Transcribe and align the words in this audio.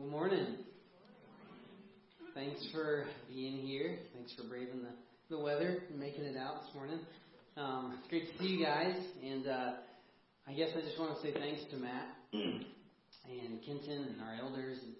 Good 0.00 0.10
morning. 0.10 0.46
Thanks 2.34 2.66
for 2.72 3.04
being 3.28 3.58
here. 3.58 3.98
Thanks 4.14 4.32
for 4.32 4.48
braving 4.48 4.80
the, 4.80 5.36
the 5.36 5.38
weather 5.38 5.82
and 5.90 6.00
making 6.00 6.24
it 6.24 6.38
out 6.38 6.62
this 6.62 6.74
morning. 6.74 7.00
Um, 7.58 7.98
it's 7.98 8.08
great 8.08 8.32
to 8.32 8.38
see 8.42 8.48
you 8.48 8.64
guys. 8.64 8.96
And 9.22 9.46
uh, 9.46 9.72
I 10.48 10.54
guess 10.54 10.70
I 10.74 10.80
just 10.80 10.98
want 10.98 11.16
to 11.16 11.22
say 11.22 11.34
thanks 11.34 11.60
to 11.70 11.76
Matt 11.76 12.08
and 12.32 13.60
Kenton 13.66 14.08
and 14.08 14.22
our 14.22 14.36
elders 14.40 14.78
and, 14.82 14.94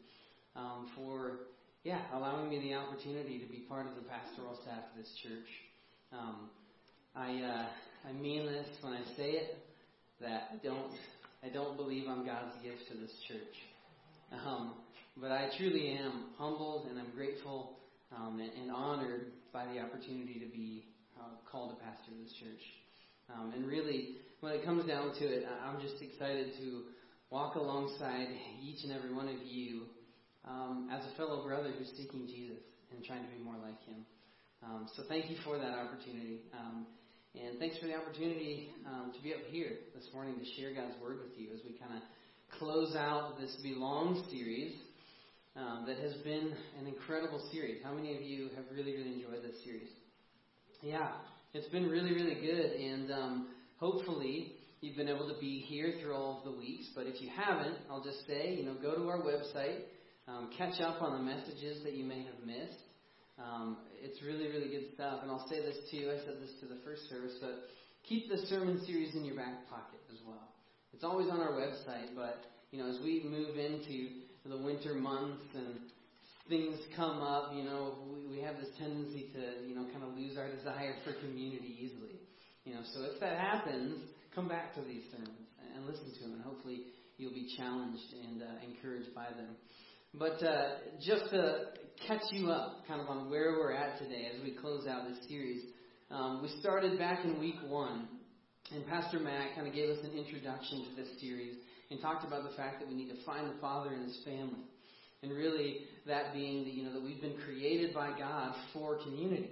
um, 0.55 0.91
for, 0.95 1.49
yeah, 1.83 2.03
allowing 2.13 2.51
me 2.51 2.61
the 2.61 2.75
opportunity 2.75 3.39
to 3.39 3.47
be 3.47 3.65
part 3.71 3.87
of 3.87 3.95
the 3.95 4.03
pastoral 4.03 4.59
staff 4.63 4.85
of 4.93 4.99
this 4.99 5.11
church. 5.23 5.49
Um, 6.13 6.51
I 7.17 7.41
uh, 7.41 7.67
I 8.07 8.13
mean 8.13 8.45
this 8.45 8.67
when 8.83 8.93
I 8.93 9.03
say 9.17 9.31
it 9.31 9.57
that 10.21 10.51
I 10.53 10.57
don't 10.63 10.93
I 11.43 11.49
don't 11.49 11.79
believe 11.79 12.05
I'm 12.07 12.27
God's 12.27 12.55
gift 12.63 12.87
to 12.93 12.99
this 12.99 13.13
church. 13.27 13.57
Um, 14.33 14.75
but 15.21 15.31
I 15.31 15.49
truly 15.59 15.99
am 16.01 16.33
humbled 16.39 16.87
and 16.89 16.99
I'm 16.99 17.11
grateful 17.15 17.77
um, 18.17 18.41
and, 18.41 18.51
and, 18.61 18.71
honored 18.73 19.27
by 19.53 19.65
the 19.67 19.79
opportunity 19.79 20.41
to 20.41 20.51
be 20.51 20.85
uh, 21.21 21.37
called 21.51 21.77
a 21.77 21.85
pastor 21.85 22.11
of 22.11 22.25
this 22.25 22.33
church. 22.41 22.65
Um, 23.31 23.53
and 23.55 23.67
really, 23.67 24.17
when 24.41 24.53
it 24.53 24.65
comes 24.65 24.87
down 24.87 25.13
to 25.21 25.25
it, 25.25 25.47
I'm 25.47 25.81
just 25.81 26.03
excited 26.03 26.55
to 26.59 26.83
walk 27.31 27.55
alongside 27.55 28.27
each 28.61 28.83
and 28.83 28.93
every 28.93 29.15
one 29.15 29.29
of 29.29 29.39
you 29.47 29.83
um, 30.49 30.91
as 30.91 31.05
a 31.07 31.17
fellow 31.17 31.45
brother 31.47 31.71
who's 31.79 31.93
seeking 31.97 32.27
Jesus 32.27 32.65
and 32.91 33.05
trying 33.05 33.23
to 33.23 33.31
be 33.31 33.39
more 33.39 33.55
like 33.63 33.79
Him. 33.87 34.03
Um, 34.65 34.89
so 34.97 35.05
thank 35.09 35.31
you 35.31 35.37
for 35.45 35.59
that 35.59 35.79
opportunity. 35.79 36.41
Um, 36.59 36.87
and 37.39 37.61
thanks 37.61 37.79
for 37.79 37.87
the 37.87 37.95
opportunity 37.95 38.71
um, 38.89 39.13
to 39.15 39.23
be 39.23 39.35
up 39.35 39.47
here 39.51 39.87
this 39.95 40.09
morning 40.13 40.35
to 40.41 40.47
share 40.59 40.75
God's 40.75 40.99
Word 41.01 41.21
with 41.23 41.39
you 41.39 41.55
as 41.55 41.61
we 41.63 41.79
kind 41.79 41.95
of 41.95 42.03
close 42.59 42.97
out 42.97 43.39
this 43.39 43.55
Belong 43.63 44.25
series 44.31 44.75
um, 45.57 45.85
that 45.87 45.99
has 45.99 46.15
been 46.23 46.53
an 46.79 46.87
incredible 46.87 47.43
series. 47.53 47.83
How 47.83 47.93
many 47.93 48.15
of 48.17 48.23
you 48.23 48.51
have 48.57 48.65
really, 48.73 48.93
really 48.97 49.15
enjoyed 49.15 49.43
this 49.43 49.63
series? 49.65 49.89
Yeah, 50.83 51.11
it's 51.53 51.69
been 51.69 51.89
really, 51.89 52.13
really 52.13 52.41
good, 52.41 52.73
and 52.73 53.13
um, 53.13 53.49
hopefully 53.79 54.53
you've 54.81 54.97
been 54.97 55.09
able 55.09 55.29
to 55.29 55.39
be 55.41 55.59
here 55.61 55.95
through 56.01 56.15
all 56.15 56.39
of 56.39 56.45
the 56.45 56.59
weeks. 56.59 56.87
But 56.95 57.07
if 57.07 57.21
you 57.21 57.29
haven't, 57.35 57.77
I'll 57.91 58.05
just 58.05 58.27
say, 58.27 58.55
you 58.55 58.65
know, 58.65 58.75
go 58.81 58.95
to 58.95 59.09
our 59.09 59.19
website, 59.19 59.83
um, 60.29 60.51
catch 60.57 60.81
up 60.81 61.03
on 61.03 61.19
the 61.19 61.25
messages 61.25 61.83
that 61.83 61.95
you 61.95 62.05
may 62.05 62.23
have 62.25 62.47
missed. 62.47 62.81
Um, 63.39 63.79
it's 64.03 64.23
really, 64.23 64.49
really 64.49 64.69
good 64.69 64.95
stuff. 64.95 65.21
And 65.23 65.31
I'll 65.31 65.49
say 65.49 65.61
this 65.61 65.77
too. 65.91 66.13
I 66.13 66.25
said 66.25 66.37
this 66.41 66.53
to 66.61 66.67
the 66.67 66.81
first 66.85 67.09
service, 67.11 67.37
but 67.41 67.69
keep 68.09 68.31
the 68.31 68.39
sermon 68.47 68.81
series 68.87 69.15
in 69.15 69.25
your 69.25 69.37
back 69.37 69.69
pocket 69.69 70.01
as 70.13 70.19
well. 70.27 70.49
It's 70.93 71.05
always 71.05 71.29
on 71.29 71.41
our 71.41 71.53
website, 71.53 72.15
but 72.15 72.45
you 72.71 72.79
know, 72.79 72.89
as 72.89 72.99
we 73.03 73.23
move 73.25 73.59
into 73.59 74.30
the 74.47 74.57
winter 74.57 74.95
months 74.95 75.45
and 75.55 75.75
things 76.49 76.79
come 76.97 77.23
up, 77.23 77.53
you 77.55 77.63
know, 77.63 77.95
we, 78.09 78.37
we 78.37 78.43
have 78.43 78.57
this 78.57 78.69
tendency 78.79 79.31
to, 79.35 79.69
you 79.69 79.75
know, 79.75 79.87
kind 79.93 80.03
of 80.03 80.17
lose 80.17 80.37
our 80.37 80.51
desire 80.51 80.95
for 81.05 81.13
community 81.21 81.77
easily. 81.81 82.19
You 82.65 82.75
know, 82.75 82.81
so 82.95 83.03
if 83.05 83.21
that 83.21 83.39
happens, 83.39 84.01
come 84.35 84.49
back 84.49 84.75
to 84.75 84.81
these 84.83 85.05
sermons 85.13 85.49
and 85.75 85.87
listen 85.87 86.13
to 86.13 86.21
them, 86.21 86.33
and 86.35 86.43
hopefully 86.43 86.83
you'll 87.19 87.35
be 87.35 87.49
challenged 87.57 88.15
and 88.25 88.43
uh, 88.43 88.47
encouraged 88.67 89.15
by 89.15 89.27
them. 89.37 89.57
But 90.15 90.43
uh, 90.43 90.79
just 91.01 91.31
to 91.31 91.67
catch 92.07 92.23
you 92.33 92.51
up, 92.51 92.87
kind 92.89 93.01
of 93.01 93.09
on 93.09 93.31
where 93.31 93.53
we're 93.53 93.73
at 93.73 93.99
today 93.99 94.29
as 94.35 94.43
we 94.43 94.53
close 94.53 94.87
out 94.87 95.09
this 95.09 95.19
series, 95.29 95.63
um, 96.11 96.43
we 96.43 96.49
started 96.61 96.99
back 96.99 97.25
in 97.25 97.39
week 97.39 97.61
one, 97.69 98.09
and 98.73 98.85
Pastor 98.87 99.21
Matt 99.21 99.55
kind 99.55 99.69
of 99.69 99.75
gave 99.75 99.89
us 99.91 99.99
an 100.03 100.19
introduction 100.19 100.85
to 100.85 101.03
this 101.03 101.21
series 101.21 101.57
and 101.91 102.01
talked 102.01 102.25
about 102.25 102.49
the 102.49 102.57
fact 102.57 102.81
that 102.81 102.89
we 102.89 102.95
need 102.95 103.09
to 103.09 103.25
find 103.27 103.51
the 103.51 103.61
Father 103.61 103.93
in 103.93 104.03
His 104.05 104.19
family. 104.25 104.65
And 105.23 105.33
really, 105.33 105.81
that 106.07 106.33
being 106.33 106.65
that, 106.65 106.73
you 106.73 106.85
know, 106.85 106.93
that 106.95 107.03
we've 107.03 107.21
been 107.21 107.37
created 107.45 107.93
by 107.93 108.17
God 108.19 108.55
for 108.73 108.99
community. 109.03 109.51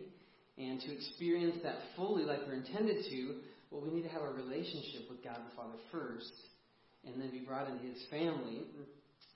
And 0.56 0.80
to 0.80 0.92
experience 0.92 1.56
that 1.62 1.76
fully 1.94 2.24
like 2.24 2.40
we're 2.46 2.54
intended 2.54 3.04
to, 3.10 3.34
well, 3.70 3.82
we 3.82 3.90
need 3.90 4.02
to 4.02 4.08
have 4.08 4.22
a 4.22 4.32
relationship 4.32 5.10
with 5.10 5.22
God 5.22 5.36
the 5.36 5.54
Father 5.56 5.78
first, 5.92 6.32
and 7.06 7.20
then 7.20 7.30
be 7.30 7.40
brought 7.40 7.68
into 7.68 7.84
His 7.84 8.02
family 8.10 8.62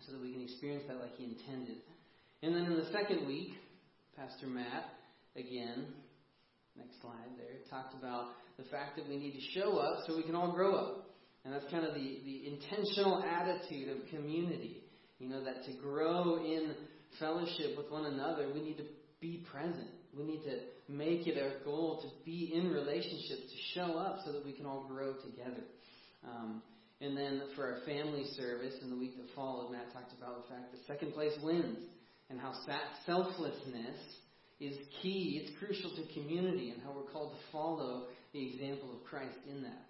so 0.07 0.13
that 0.13 0.21
we 0.21 0.33
can 0.33 0.43
experience 0.43 0.85
that 0.89 0.99
like 0.99 1.15
He 1.17 1.25
intended. 1.25 1.77
And 2.43 2.55
then 2.55 2.65
in 2.65 2.75
the 2.75 2.91
second 2.93 3.27
week, 3.27 3.51
Pastor 4.17 4.47
Matt, 4.47 4.85
again, 5.37 5.87
next 6.77 7.01
slide 7.01 7.31
there, 7.37 7.61
talked 7.71 7.95
about 7.95 8.31
the 8.59 8.65
fact 8.65 8.97
that 8.97 9.09
we 9.09 9.17
need 9.17 9.33
to 9.33 9.61
show 9.61 9.79
up 9.79 10.05
so 10.07 10.17
we 10.17 10.23
can 10.23 10.35
all 10.35 10.53
grow 10.53 10.75
up. 10.75 11.12
And 11.45 11.53
that's 11.53 11.65
kind 11.71 11.85
of 11.85 11.95
the, 11.95 12.21
the 12.25 12.47
intentional 12.47 13.23
attitude 13.23 13.89
of 13.89 14.09
community. 14.11 14.83
You 15.19 15.29
know, 15.29 15.45
that 15.45 15.65
to 15.67 15.73
grow 15.73 16.45
in 16.45 16.75
fellowship 17.19 17.77
with 17.77 17.91
one 17.91 18.07
another, 18.07 18.49
we 18.53 18.61
need 18.61 18.77
to 18.79 18.85
be 19.21 19.45
present. 19.51 19.89
We 20.17 20.25
need 20.25 20.43
to 20.45 20.59
make 20.89 21.27
it 21.27 21.41
our 21.41 21.65
goal 21.65 22.03
to 22.03 22.25
be 22.25 22.53
in 22.55 22.71
relationships, 22.71 23.43
to 23.51 23.59
show 23.75 23.99
up 23.99 24.21
so 24.25 24.33
that 24.33 24.45
we 24.45 24.53
can 24.53 24.67
all 24.67 24.85
grow 24.89 25.15
together. 25.15 25.63
Um, 26.29 26.63
and 27.01 27.17
then 27.17 27.43
for 27.57 27.67
our 27.67 27.79
family 27.87 28.25
service 28.37 28.75
in 28.83 28.91
the 28.91 28.97
week 28.97 29.17
that 29.17 29.27
followed, 29.35 29.73
Matt 29.73 29.93
talked 29.93 30.13
about 30.17 30.43
the 30.43 30.55
fact 30.55 30.73
that 30.73 30.81
second 30.87 31.15
place 31.15 31.33
wins 31.43 31.79
and 32.31 32.39
how 32.39 32.53
selflessness 33.07 33.99
is 34.61 34.77
key. 35.03 35.43
It's 35.43 35.59
crucial 35.59 35.91
to 35.91 36.21
community 36.21 36.71
and 36.71 36.81
how 36.83 36.93
we're 36.93 37.11
called 37.11 37.33
to 37.33 37.39
follow 37.51 38.05
the 38.33 38.47
example 38.47 38.91
of 38.93 39.05
Christ 39.05 39.39
in 39.51 39.63
that. 39.63 39.83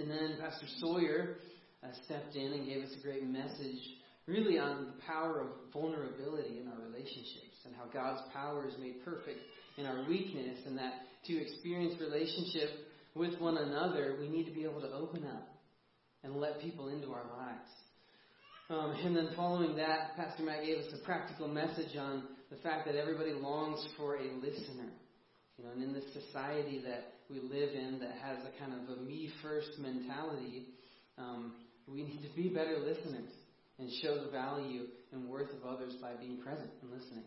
And 0.00 0.10
then 0.10 0.38
Pastor 0.40 0.64
Sawyer 0.78 1.36
uh, 1.84 1.88
stepped 2.06 2.34
in 2.34 2.52
and 2.54 2.66
gave 2.66 2.82
us 2.82 2.90
a 2.98 3.02
great 3.02 3.22
message, 3.22 3.76
really 4.26 4.58
on 4.58 4.86
the 4.86 5.02
power 5.06 5.40
of 5.40 5.48
vulnerability 5.74 6.58
in 6.58 6.68
our 6.68 6.80
relationships 6.88 7.60
and 7.66 7.74
how 7.76 7.84
God's 7.92 8.22
power 8.32 8.66
is 8.66 8.72
made 8.80 9.04
perfect 9.04 9.40
in 9.76 9.84
our 9.84 10.08
weakness, 10.08 10.58
and 10.66 10.78
that 10.78 10.94
to 11.26 11.36
experience 11.36 12.00
relationship 12.00 12.70
with 13.14 13.38
one 13.40 13.58
another, 13.58 14.16
we 14.18 14.28
need 14.28 14.46
to 14.46 14.52
be 14.52 14.64
able 14.64 14.80
to 14.80 14.90
open 14.90 15.26
up 15.26 15.48
and 16.24 16.34
let 16.36 16.62
people 16.62 16.88
into 16.88 17.08
our 17.08 17.26
lives. 17.36 17.68
Um, 18.70 18.92
and 19.04 19.14
then 19.14 19.30
following 19.36 19.76
that, 19.76 20.16
Pastor 20.16 20.44
Matt 20.44 20.64
gave 20.64 20.78
us 20.78 20.94
a 20.98 21.04
practical 21.04 21.46
message 21.46 21.94
on 21.98 22.22
the 22.50 22.56
fact 22.56 22.86
that 22.86 22.94
everybody 22.94 23.32
longs 23.32 23.86
for 23.98 24.16
a 24.16 24.32
listener. 24.40 24.92
You 25.60 25.66
know, 25.66 25.72
and 25.72 25.82
in 25.82 25.92
this 25.92 26.04
society 26.14 26.80
that 26.86 27.12
we 27.28 27.40
live 27.40 27.74
in 27.74 27.98
that 28.00 28.12
has 28.24 28.38
a 28.48 28.58
kind 28.58 28.72
of 28.72 28.96
a 28.96 29.02
me 29.02 29.30
first 29.42 29.68
mentality, 29.78 30.68
um, 31.18 31.52
we 31.86 32.02
need 32.02 32.22
to 32.22 32.34
be 32.34 32.48
better 32.48 32.78
listeners 32.78 33.28
and 33.78 33.90
show 34.02 34.24
the 34.24 34.30
value 34.30 34.84
and 35.12 35.28
worth 35.28 35.50
of 35.52 35.68
others 35.68 35.94
by 36.00 36.12
being 36.18 36.38
present 36.38 36.70
and 36.80 36.90
listening. 36.90 37.24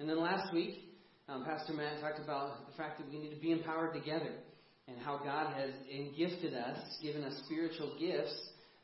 And 0.00 0.08
then 0.08 0.18
last 0.18 0.52
week, 0.54 0.78
um, 1.28 1.44
Pastor 1.44 1.74
Matt 1.74 2.00
talked 2.00 2.20
about 2.20 2.70
the 2.70 2.76
fact 2.76 2.98
that 2.98 3.10
we 3.10 3.18
need 3.18 3.34
to 3.34 3.40
be 3.40 3.52
empowered 3.52 3.92
together 3.92 4.32
and 4.88 4.96
how 4.98 5.18
God 5.18 5.54
has 5.54 5.70
gifted 6.16 6.54
us, 6.54 6.78
given 7.02 7.22
us 7.22 7.34
spiritual 7.44 7.96
gifts 8.00 8.34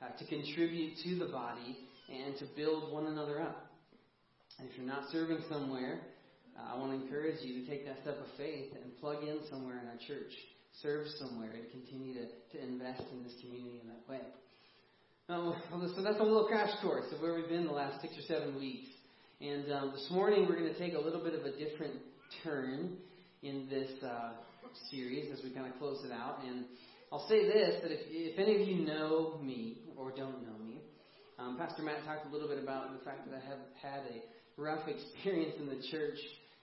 uh, 0.03 0.09
to 0.19 0.25
contribute 0.27 0.97
to 1.05 1.17
the 1.17 1.32
body 1.32 1.78
and 2.11 2.37
to 2.38 2.44
build 2.55 2.93
one 2.93 3.06
another 3.06 3.41
up. 3.41 3.67
And 4.59 4.69
if 4.69 4.77
you're 4.77 4.87
not 4.87 5.11
serving 5.11 5.41
somewhere, 5.49 6.00
I 6.69 6.78
want 6.78 6.93
to 6.93 6.98
encourage 7.04 7.41
you 7.43 7.62
to 7.62 7.71
take 7.71 7.87
that 7.87 8.03
step 8.03 8.19
of 8.19 8.26
faith 8.37 8.72
and 8.75 8.97
plug 9.00 9.22
in 9.25 9.38
somewhere 9.48 9.78
in 9.78 9.87
our 9.87 10.00
church 10.06 10.32
serve 10.82 11.06
somewhere 11.19 11.50
and 11.50 11.71
continue 11.71 12.15
to, 12.15 12.26
to 12.56 12.62
invest 12.62 13.03
in 13.12 13.22
this 13.25 13.34
community 13.41 13.81
in 13.82 13.88
that 13.88 14.09
way. 14.09 14.21
Um, 15.28 15.54
so 15.94 16.03
that's 16.03 16.19
a 16.19 16.22
little 16.22 16.47
crash 16.47 16.70
course 16.82 17.06
of 17.12 17.20
where 17.20 17.34
we've 17.34 17.49
been 17.49 17.66
the 17.66 17.72
last 17.72 18.00
six 18.00 18.15
or 18.19 18.22
seven 18.22 18.59
weeks. 18.59 18.88
And 19.41 19.72
um, 19.72 19.93
this 19.94 20.06
morning 20.10 20.47
we're 20.49 20.59
going 20.59 20.72
to 20.72 20.78
take 20.78 20.94
a 20.94 20.99
little 20.99 21.22
bit 21.22 21.34
of 21.34 21.44
a 21.44 21.53
different 21.53 21.94
turn 22.43 22.97
in 23.43 23.69
this 23.70 23.91
uh, 24.03 24.32
series 24.91 25.31
as 25.32 25.43
we 25.44 25.50
kind 25.50 25.66
of 25.66 25.78
close 25.78 26.03
it 26.04 26.12
out. 26.12 26.38
And 26.47 26.65
I'll 27.12 27.26
say 27.28 27.44
this 27.44 27.82
that 27.82 27.93
if, 27.93 28.00
if 28.10 28.38
any 28.38 28.62
of 28.62 28.69
you 28.69 28.87
know 28.87 29.38
me 29.43 29.78
or 29.97 30.11
don't 30.11 30.43
know 30.43 30.58
me, 30.64 30.81
um, 31.38 31.56
Pastor 31.58 31.82
Matt 31.82 32.05
talked 32.05 32.26
a 32.26 32.32
little 32.32 32.49
bit 32.49 32.62
about 32.62 32.93
the 32.99 33.05
fact 33.05 33.31
that 33.31 33.35
I 33.37 33.49
have 33.49 33.58
had 33.81 34.02
a 34.11 34.61
rough 34.61 34.87
experience 34.88 35.55
in 35.58 35.67
the 35.67 35.81
church 35.90 36.19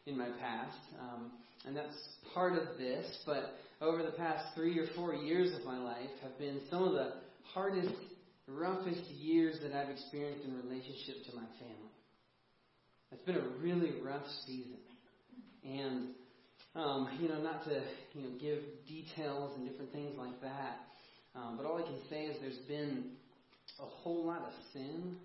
in 0.08 0.18
my 0.18 0.30
past. 0.40 0.78
Um, 1.00 1.32
and 1.66 1.76
that's 1.76 1.96
part 2.34 2.54
of 2.54 2.78
this, 2.78 3.06
but 3.26 3.58
over 3.82 4.02
the 4.04 4.12
past 4.12 4.56
three 4.56 4.80
or 4.80 4.88
four 4.96 5.14
years 5.14 5.54
of 5.54 5.66
my 5.66 5.78
life 5.78 6.10
have 6.24 6.38
been 6.40 6.62
some 6.70 6.84
of 6.84 6.94
the 6.94 7.14
hardest, 7.54 7.94
roughest 8.48 9.04
years 9.12 9.58
that 9.62 9.74
I've 9.74 9.90
experienced 9.90 10.46
in 10.46 10.56
relationship 10.56 11.26
to 11.30 11.36
my 11.36 11.46
family. 11.60 11.92
It's 13.12 13.22
been 13.24 13.36
a 13.36 13.48
really 13.62 13.94
rough 14.04 14.26
season. 14.46 14.80
And, 15.64 16.08
um, 16.76 17.10
you 17.22 17.28
know, 17.28 17.42
not 17.42 17.66
to, 17.66 17.82
you 18.14 18.22
know, 18.22 18.30
give 18.40 18.60
details 18.88 19.52
and 19.58 19.68
different 19.70 19.92
things 19.92 20.18
like 20.18 20.40
that, 20.42 20.80
um, 21.36 21.58
but 21.58 21.66
all 21.66 21.78
I 21.78 21.84
can 21.84 22.00
say 22.10 22.24
is 22.24 22.38
there's 22.42 22.66
been 22.68 23.12
a 23.80 23.86
whole 23.86 24.26
lot 24.26 24.42
of 24.42 24.54
sin, 24.74 25.18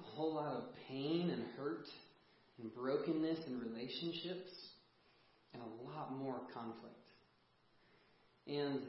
a 0.00 0.02
whole 0.02 0.34
lot 0.34 0.56
of 0.56 0.64
pain 0.88 1.30
and 1.30 1.44
hurt 1.58 1.86
and 2.60 2.74
brokenness 2.74 3.38
in 3.46 3.58
relationships, 3.58 4.50
and 5.52 5.62
a 5.62 5.90
lot 5.90 6.12
more 6.12 6.40
conflict. 6.52 6.94
And 8.46 8.80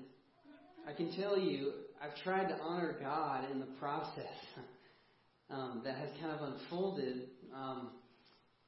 I 0.87 0.93
can 0.93 1.15
tell 1.15 1.37
you, 1.37 1.71
I've 2.01 2.15
tried 2.23 2.47
to 2.49 2.55
honor 2.59 2.95
God 3.01 3.49
in 3.51 3.59
the 3.59 3.67
process. 3.79 4.35
um, 5.49 5.81
that 5.83 5.95
has 5.95 6.09
kind 6.19 6.31
of 6.31 6.53
unfolded. 6.53 7.29
Um, 7.53 7.89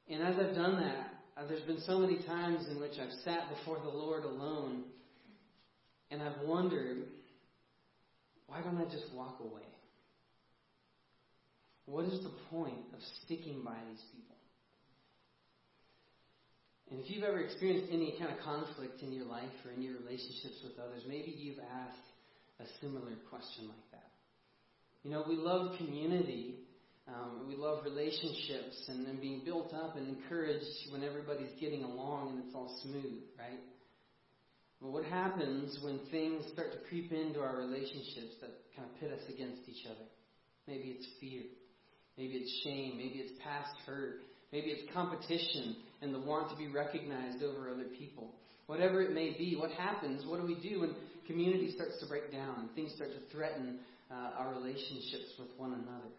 and 0.08 0.22
as 0.22 0.36
I've 0.38 0.54
done 0.54 0.80
that, 0.80 1.10
uh, 1.36 1.46
there's 1.46 1.62
been 1.62 1.80
so 1.86 1.98
many 1.98 2.22
times 2.24 2.66
in 2.70 2.80
which 2.80 2.98
I've 3.00 3.12
sat 3.24 3.48
before 3.56 3.78
the 3.82 3.90
Lord 3.90 4.24
alone 4.24 4.84
and 6.10 6.22
I've 6.22 6.40
wondered, 6.46 7.04
why 8.46 8.62
don't 8.62 8.78
I 8.78 8.84
just 8.84 9.12
walk 9.14 9.38
away? 9.40 9.62
What 11.84 12.06
is 12.06 12.22
the 12.22 12.32
point 12.50 12.80
of 12.94 13.00
sticking 13.24 13.62
by 13.62 13.76
these 13.90 14.02
people? 14.12 14.36
And 16.90 17.00
if 17.00 17.10
you've 17.10 17.24
ever 17.24 17.40
experienced 17.40 17.92
any 17.92 18.16
kind 18.18 18.32
of 18.32 18.40
conflict 18.40 19.02
in 19.02 19.12
your 19.12 19.26
life 19.26 19.52
or 19.64 19.72
in 19.72 19.82
your 19.82 20.00
relationships 20.00 20.56
with 20.64 20.78
others, 20.80 21.02
maybe 21.06 21.34
you've 21.36 21.60
asked 21.60 22.08
a 22.60 22.66
similar 22.80 23.12
question 23.28 23.68
like 23.68 23.90
that. 23.92 24.08
You 25.04 25.10
know, 25.10 25.24
we 25.28 25.36
love 25.36 25.76
community, 25.76 26.56
um, 27.06 27.44
we 27.46 27.56
love 27.56 27.84
relationships 27.84 28.88
and, 28.88 29.06
and 29.06 29.20
being 29.20 29.42
built 29.44 29.74
up 29.74 29.96
and 29.96 30.08
encouraged 30.08 30.90
when 30.90 31.04
everybody's 31.04 31.52
getting 31.60 31.84
along 31.84 32.30
and 32.30 32.44
it's 32.46 32.54
all 32.54 32.80
smooth, 32.82 33.20
right? 33.38 33.60
But 34.80 34.90
what 34.90 35.04
happens 35.04 35.78
when 35.82 36.00
things 36.10 36.44
start 36.52 36.72
to 36.72 36.78
creep 36.88 37.12
into 37.12 37.40
our 37.40 37.56
relationships 37.58 38.40
that 38.40 38.50
kind 38.74 38.88
of 38.88 38.98
pit 38.98 39.12
us 39.12 39.28
against 39.28 39.68
each 39.68 39.84
other? 39.86 40.06
Maybe 40.66 40.96
it's 40.96 41.06
fear. 41.20 41.42
Maybe 42.16 42.34
it's 42.34 42.60
shame. 42.64 42.96
Maybe 42.96 43.18
it's 43.18 43.32
past 43.42 43.74
hurt. 43.86 44.20
Maybe 44.52 44.68
it's 44.68 44.92
competition 44.94 45.76
and 46.02 46.14
the 46.14 46.20
want 46.20 46.50
to 46.50 46.56
be 46.56 46.68
recognized 46.68 47.42
over 47.42 47.70
other 47.70 47.88
people. 47.98 48.30
Whatever 48.66 49.02
it 49.02 49.12
may 49.12 49.36
be, 49.36 49.56
what 49.58 49.70
happens? 49.72 50.24
What 50.26 50.40
do 50.40 50.46
we 50.46 50.54
do 50.54 50.80
when 50.80 50.94
community 51.26 51.72
starts 51.72 51.98
to 52.00 52.06
break 52.06 52.30
down 52.32 52.70
things 52.74 52.92
start 52.94 53.10
to 53.10 53.34
threaten 53.34 53.80
uh, 54.10 54.38
our 54.38 54.52
relationships 54.52 55.34
with 55.38 55.48
one 55.56 55.72
another? 55.72 56.12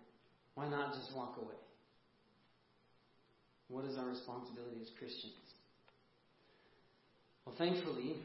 Why 0.55 0.67
not 0.67 0.93
just 0.93 1.15
walk 1.15 1.37
away? 1.37 1.55
What 3.69 3.85
is 3.85 3.97
our 3.97 4.07
responsibility 4.07 4.81
as 4.81 4.89
Christians? 4.97 5.33
Well, 7.45 7.55
thankfully, 7.57 8.17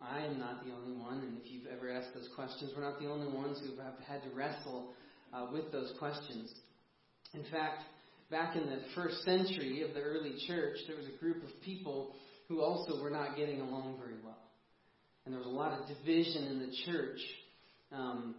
I 0.00 0.24
am 0.24 0.38
not 0.38 0.64
the 0.64 0.72
only 0.72 0.96
one, 0.96 1.18
and 1.18 1.38
if 1.42 1.50
you've 1.50 1.66
ever 1.66 1.90
asked 1.90 2.14
those 2.14 2.28
questions, 2.36 2.72
we're 2.76 2.82
not 2.82 3.00
the 3.00 3.08
only 3.08 3.32
ones 3.32 3.60
who 3.60 3.80
have 3.80 3.94
had 4.06 4.22
to 4.28 4.36
wrestle 4.36 4.92
uh, 5.32 5.46
with 5.52 5.72
those 5.72 5.92
questions. 5.98 6.52
In 7.34 7.44
fact, 7.50 7.82
back 8.32 8.56
in 8.56 8.64
the 8.64 8.80
first 8.94 9.22
century 9.24 9.82
of 9.82 9.92
the 9.92 10.00
early 10.00 10.34
church, 10.48 10.78
there 10.88 10.96
was 10.96 11.06
a 11.06 11.18
group 11.22 11.44
of 11.44 11.50
people 11.62 12.14
who 12.48 12.62
also 12.62 13.00
were 13.00 13.10
not 13.10 13.36
getting 13.36 13.60
along 13.60 13.98
very 13.98 14.16
well. 14.24 14.38
And 15.24 15.32
there 15.32 15.38
was 15.38 15.46
a 15.46 15.50
lot 15.50 15.78
of 15.78 15.86
division 15.86 16.44
in 16.44 16.58
the 16.58 16.72
church 16.86 17.20
um, 17.92 18.34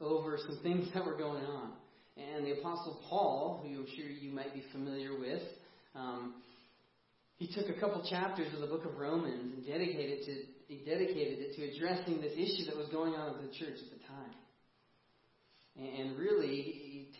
over 0.00 0.38
some 0.46 0.60
things 0.62 0.88
that 0.94 1.04
were 1.04 1.18
going 1.18 1.44
on. 1.44 1.72
And 2.16 2.46
the 2.46 2.60
Apostle 2.60 3.00
Paul, 3.08 3.62
who 3.62 3.80
I'm 3.80 3.86
sure 3.96 4.06
you 4.06 4.30
might 4.32 4.54
be 4.54 4.62
familiar 4.72 5.18
with, 5.18 5.42
um, 5.96 6.34
he 7.36 7.48
took 7.52 7.68
a 7.68 7.80
couple 7.80 8.06
chapters 8.08 8.52
of 8.54 8.60
the 8.60 8.66
book 8.68 8.84
of 8.84 8.96
Romans 8.96 9.54
and 9.56 9.66
dedicated, 9.66 10.24
to, 10.26 10.32
he 10.68 10.84
dedicated 10.84 11.38
it 11.40 11.56
to 11.56 11.74
addressing 11.74 12.20
this 12.20 12.34
issue 12.34 12.66
that 12.66 12.76
was 12.76 12.88
going 12.92 13.14
on 13.14 13.40
in 13.40 13.46
the 13.46 13.52
church 13.54 13.78
at 13.80 13.90
the 13.90 14.06
time. 14.06 14.34
And 15.76 16.18
really, 16.18 16.39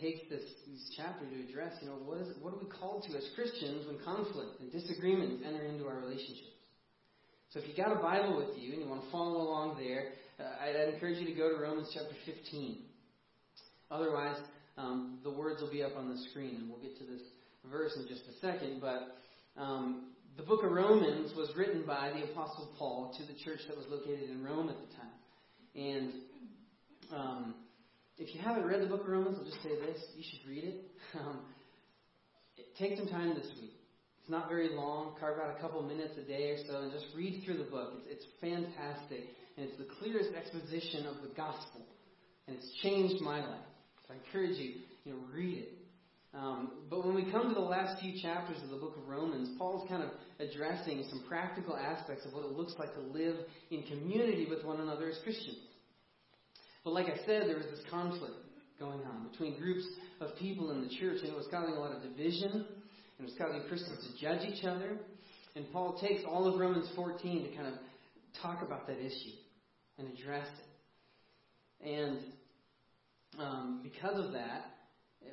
takes 0.01 0.25
this, 0.29 0.41
this 0.65 0.83
chapter 0.97 1.23
to 1.29 1.37
address, 1.47 1.77
you 1.81 1.87
know, 1.87 2.01
what, 2.03 2.17
is, 2.17 2.27
what 2.41 2.53
are 2.53 2.59
we 2.59 2.65
called 2.65 3.05
to 3.07 3.15
as 3.15 3.23
Christians 3.35 3.85
when 3.85 4.01
conflict 4.03 4.59
and 4.59 4.71
disagreements 4.73 5.45
enter 5.45 5.63
into 5.63 5.85
our 5.85 6.01
relationships? 6.01 6.57
So 7.53 7.59
if 7.59 7.67
you 7.69 7.75
got 7.77 7.91
a 7.91 8.01
Bible 8.01 8.35
with 8.35 8.57
you 8.57 8.73
and 8.73 8.81
you 8.81 8.89
want 8.89 9.03
to 9.03 9.11
follow 9.11 9.37
along 9.37 9.77
there, 9.77 10.17
uh, 10.39 10.63
I'd, 10.65 10.93
encourage 10.93 11.19
you 11.19 11.27
to 11.27 11.37
go 11.37 11.55
to 11.55 11.61
Romans 11.61 11.91
chapter 11.93 12.15
15. 12.25 12.79
Otherwise, 13.91 14.37
um, 14.77 15.19
the 15.23 15.29
words 15.29 15.61
will 15.61 15.71
be 15.71 15.83
up 15.83 15.95
on 15.97 16.09
the 16.09 16.17
screen, 16.29 16.55
and 16.55 16.69
we'll 16.69 16.81
get 16.81 16.97
to 16.97 17.03
this 17.03 17.21
verse 17.69 17.95
in 17.97 18.07
just 18.07 18.21
a 18.25 18.39
second. 18.39 18.81
But 18.81 19.17
um, 19.61 20.11
the 20.37 20.43
book 20.43 20.63
of 20.63 20.71
Romans 20.71 21.33
was 21.35 21.51
written 21.55 21.83
by 21.85 22.11
the 22.15 22.31
Apostle 22.31 22.69
Paul 22.79 23.13
to 23.17 23.25
the 23.25 23.37
church 23.43 23.59
that 23.67 23.77
was 23.77 23.85
located 23.89 24.29
in 24.29 24.43
Rome 24.43 24.69
at 24.69 24.77
the 24.77 24.95
time. 24.95 25.11
And 25.75 26.13
um, 27.13 27.55
if 28.21 28.35
you 28.35 28.41
haven't 28.41 28.65
read 28.65 28.81
the 28.81 28.85
book 28.85 29.01
of 29.01 29.09
Romans, 29.09 29.37
I'll 29.39 29.45
just 29.45 29.63
say 29.63 29.69
this 29.69 29.97
you 30.15 30.23
should 30.23 30.49
read 30.49 30.63
it. 30.63 30.75
Um, 31.19 31.41
take 32.79 32.95
some 32.95 33.07
time 33.07 33.33
this 33.35 33.47
week. 33.59 33.73
It's 34.21 34.29
not 34.29 34.47
very 34.47 34.69
long. 34.73 35.15
Carve 35.19 35.39
out 35.39 35.57
a 35.57 35.59
couple 35.59 35.81
minutes 35.81 36.13
a 36.17 36.25
day 36.25 36.51
or 36.51 36.57
so 36.65 36.83
and 36.83 36.91
just 36.91 37.05
read 37.17 37.43
through 37.43 37.57
the 37.57 37.69
book. 37.69 37.93
It's, 37.97 38.23
it's 38.23 38.25
fantastic. 38.39 39.25
And 39.57 39.67
it's 39.67 39.77
the 39.77 39.87
clearest 39.99 40.29
exposition 40.33 41.05
of 41.05 41.15
the 41.21 41.35
gospel. 41.35 41.81
And 42.47 42.55
it's 42.55 42.71
changed 42.81 43.21
my 43.21 43.39
life. 43.39 43.67
So 44.07 44.13
I 44.13 44.17
encourage 44.25 44.57
you, 44.57 44.75
you 45.03 45.13
know, 45.13 45.19
read 45.35 45.57
it. 45.57 45.73
Um, 46.33 46.71
but 46.89 47.05
when 47.05 47.13
we 47.13 47.29
come 47.29 47.49
to 47.49 47.55
the 47.55 47.59
last 47.59 47.99
few 47.99 48.21
chapters 48.21 48.57
of 48.63 48.69
the 48.69 48.77
book 48.77 48.95
of 48.95 49.09
Romans, 49.09 49.49
Paul's 49.57 49.89
kind 49.89 50.03
of 50.03 50.11
addressing 50.39 51.03
some 51.09 51.25
practical 51.27 51.75
aspects 51.75 52.25
of 52.25 52.31
what 52.31 52.45
it 52.45 52.51
looks 52.51 52.75
like 52.79 52.93
to 52.93 53.01
live 53.01 53.35
in 53.69 53.83
community 53.83 54.47
with 54.49 54.63
one 54.63 54.79
another 54.79 55.09
as 55.09 55.19
Christians. 55.23 55.57
But 56.83 56.93
like 56.93 57.05
I 57.07 57.17
said, 57.25 57.43
there 57.47 57.57
was 57.57 57.67
this 57.67 57.83
conflict 57.89 58.33
going 58.79 59.01
on 59.01 59.27
between 59.29 59.59
groups 59.59 59.85
of 60.19 60.35
people 60.37 60.71
in 60.71 60.81
the 60.81 60.89
church, 60.89 61.19
and 61.21 61.29
it 61.29 61.35
was 61.35 61.47
causing 61.51 61.75
a 61.75 61.79
lot 61.79 61.95
of 61.95 62.01
division, 62.01 62.51
and 62.51 63.19
it 63.19 63.23
was 63.23 63.35
causing 63.37 63.61
Christians 63.67 64.07
to 64.07 64.19
judge 64.19 64.41
each 64.47 64.63
other. 64.65 64.97
And 65.55 65.71
Paul 65.71 65.99
takes 65.99 66.23
all 66.27 66.47
of 66.47 66.59
Romans 66.59 66.89
14 66.95 67.49
to 67.49 67.55
kind 67.55 67.67
of 67.67 67.73
talk 68.41 68.63
about 68.63 68.87
that 68.87 68.97
issue 68.97 69.37
and 69.97 70.07
address 70.17 70.47
it. 70.47 71.87
And 71.87 72.19
um, 73.39 73.81
because 73.83 74.23
of 74.23 74.33
that, 74.33 74.65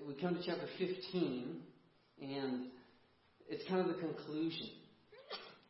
we 0.06 0.14
come 0.14 0.34
to 0.34 0.42
chapter 0.44 0.66
15, 0.78 1.56
and 2.20 2.66
it's 3.48 3.66
kind 3.68 3.80
of 3.80 3.88
the 3.88 4.00
conclusion 4.00 4.68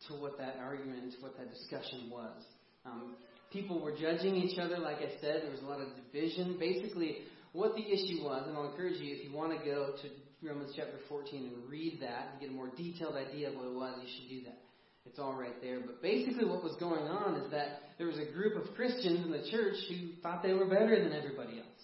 to 0.08 0.14
what 0.14 0.38
that 0.38 0.56
argument, 0.60 1.12
to 1.12 1.18
what 1.20 1.36
that 1.36 1.50
discussion 1.50 2.10
was. 2.10 2.42
Um, 2.84 3.16
people 3.52 3.80
were 3.80 3.92
judging 3.92 4.36
each 4.36 4.58
other, 4.58 4.78
like 4.78 4.98
I 4.98 5.20
said. 5.20 5.42
There 5.42 5.50
was 5.50 5.62
a 5.62 5.66
lot 5.66 5.80
of 5.80 5.88
division. 5.96 6.56
Basically, 6.58 7.18
what 7.52 7.74
the 7.74 7.82
issue 7.82 8.22
was, 8.24 8.44
and 8.46 8.56
I'll 8.56 8.70
encourage 8.70 9.00
you, 9.00 9.14
if 9.16 9.24
you 9.24 9.34
want 9.34 9.58
to 9.58 9.64
go 9.64 9.94
to 10.02 10.46
Romans 10.46 10.72
chapter 10.76 10.98
14 11.08 11.52
and 11.52 11.70
read 11.70 11.98
that 12.00 12.28
and 12.32 12.40
get 12.40 12.50
a 12.50 12.52
more 12.52 12.70
detailed 12.76 13.16
idea 13.16 13.48
of 13.48 13.56
what 13.56 13.66
it 13.66 13.74
was, 13.74 13.98
you 14.02 14.08
should 14.08 14.28
do 14.28 14.44
that. 14.44 14.58
It's 15.06 15.18
all 15.18 15.34
right 15.34 15.56
there. 15.62 15.80
But 15.80 16.02
basically, 16.02 16.44
what 16.44 16.62
was 16.62 16.76
going 16.78 17.08
on 17.08 17.40
is 17.40 17.50
that 17.50 17.96
there 17.96 18.06
was 18.06 18.18
a 18.18 18.30
group 18.30 18.56
of 18.56 18.74
Christians 18.74 19.24
in 19.24 19.32
the 19.32 19.48
church 19.50 19.76
who 19.88 20.20
thought 20.22 20.42
they 20.42 20.52
were 20.52 20.66
better 20.66 21.02
than 21.02 21.12
everybody 21.12 21.58
else. 21.58 21.82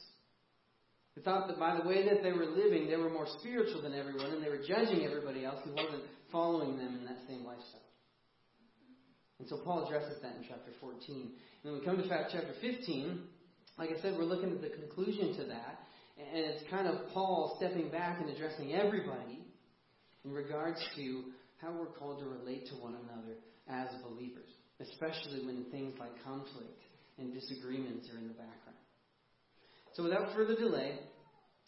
Who 1.15 1.23
thought 1.23 1.49
that 1.49 1.59
by 1.59 1.79
the 1.81 1.89
way 1.89 2.05
that 2.09 2.23
they 2.23 2.33
were 2.33 2.45
living, 2.45 2.89
they 2.89 2.97
were 2.97 3.09
more 3.09 3.27
spiritual 3.41 3.81
than 3.81 3.95
everyone, 3.95 4.33
and 4.33 4.45
they 4.45 4.51
were 4.51 4.61
judging 4.67 5.07
everybody 5.07 5.45
else 5.45 5.61
who 5.65 5.73
wasn't 5.73 6.03
following 6.31 6.77
them 6.77 6.99
in 7.01 7.05
that 7.07 7.19
same 7.29 7.45
lifestyle. 7.45 7.84
And 9.39 9.49
so 9.49 9.59
Paul 9.59 9.85
addresses 9.85 10.23
that 10.23 10.37
in 10.37 10.45
chapter 10.49 10.71
14. 10.81 11.33
And 11.65 11.73
when 11.73 11.81
we 11.81 11.85
come 11.85 11.97
to 11.97 12.09
chapter 12.09 12.55
15, 12.61 13.21
like 13.79 13.91
I 13.91 14.01
said, 14.01 14.15
we're 14.17 14.25
looking 14.25 14.53
at 14.53 14.61
the 14.61 14.69
conclusion 14.69 15.37
to 15.39 15.45
that. 15.45 15.81
And 16.19 16.45
it's 16.45 16.63
kind 16.71 16.87
of 16.87 17.09
Paul 17.13 17.57
stepping 17.59 17.91
back 17.91 18.21
and 18.21 18.31
addressing 18.31 18.73
everybody 18.73 19.45
in 20.25 20.33
regards 20.33 20.79
to 20.97 21.25
how 21.61 21.73
we're 21.73 21.87
called 21.87 22.21
to 22.21 22.27
relate 22.27 22.67
to 22.69 22.75
one 22.77 22.95
another 22.95 23.35
as 23.69 23.89
believers, 24.03 24.49
especially 24.81 25.45
when 25.45 25.65
things 25.71 25.95
like 25.99 26.13
conflict 26.23 26.83
and 27.19 27.33
disagreements 27.33 28.09
are 28.13 28.19
in 28.19 28.29
the 28.29 28.35
background. 28.35 28.79
So 29.95 30.05
without 30.05 30.35
further 30.35 30.55
delay, 30.55 30.99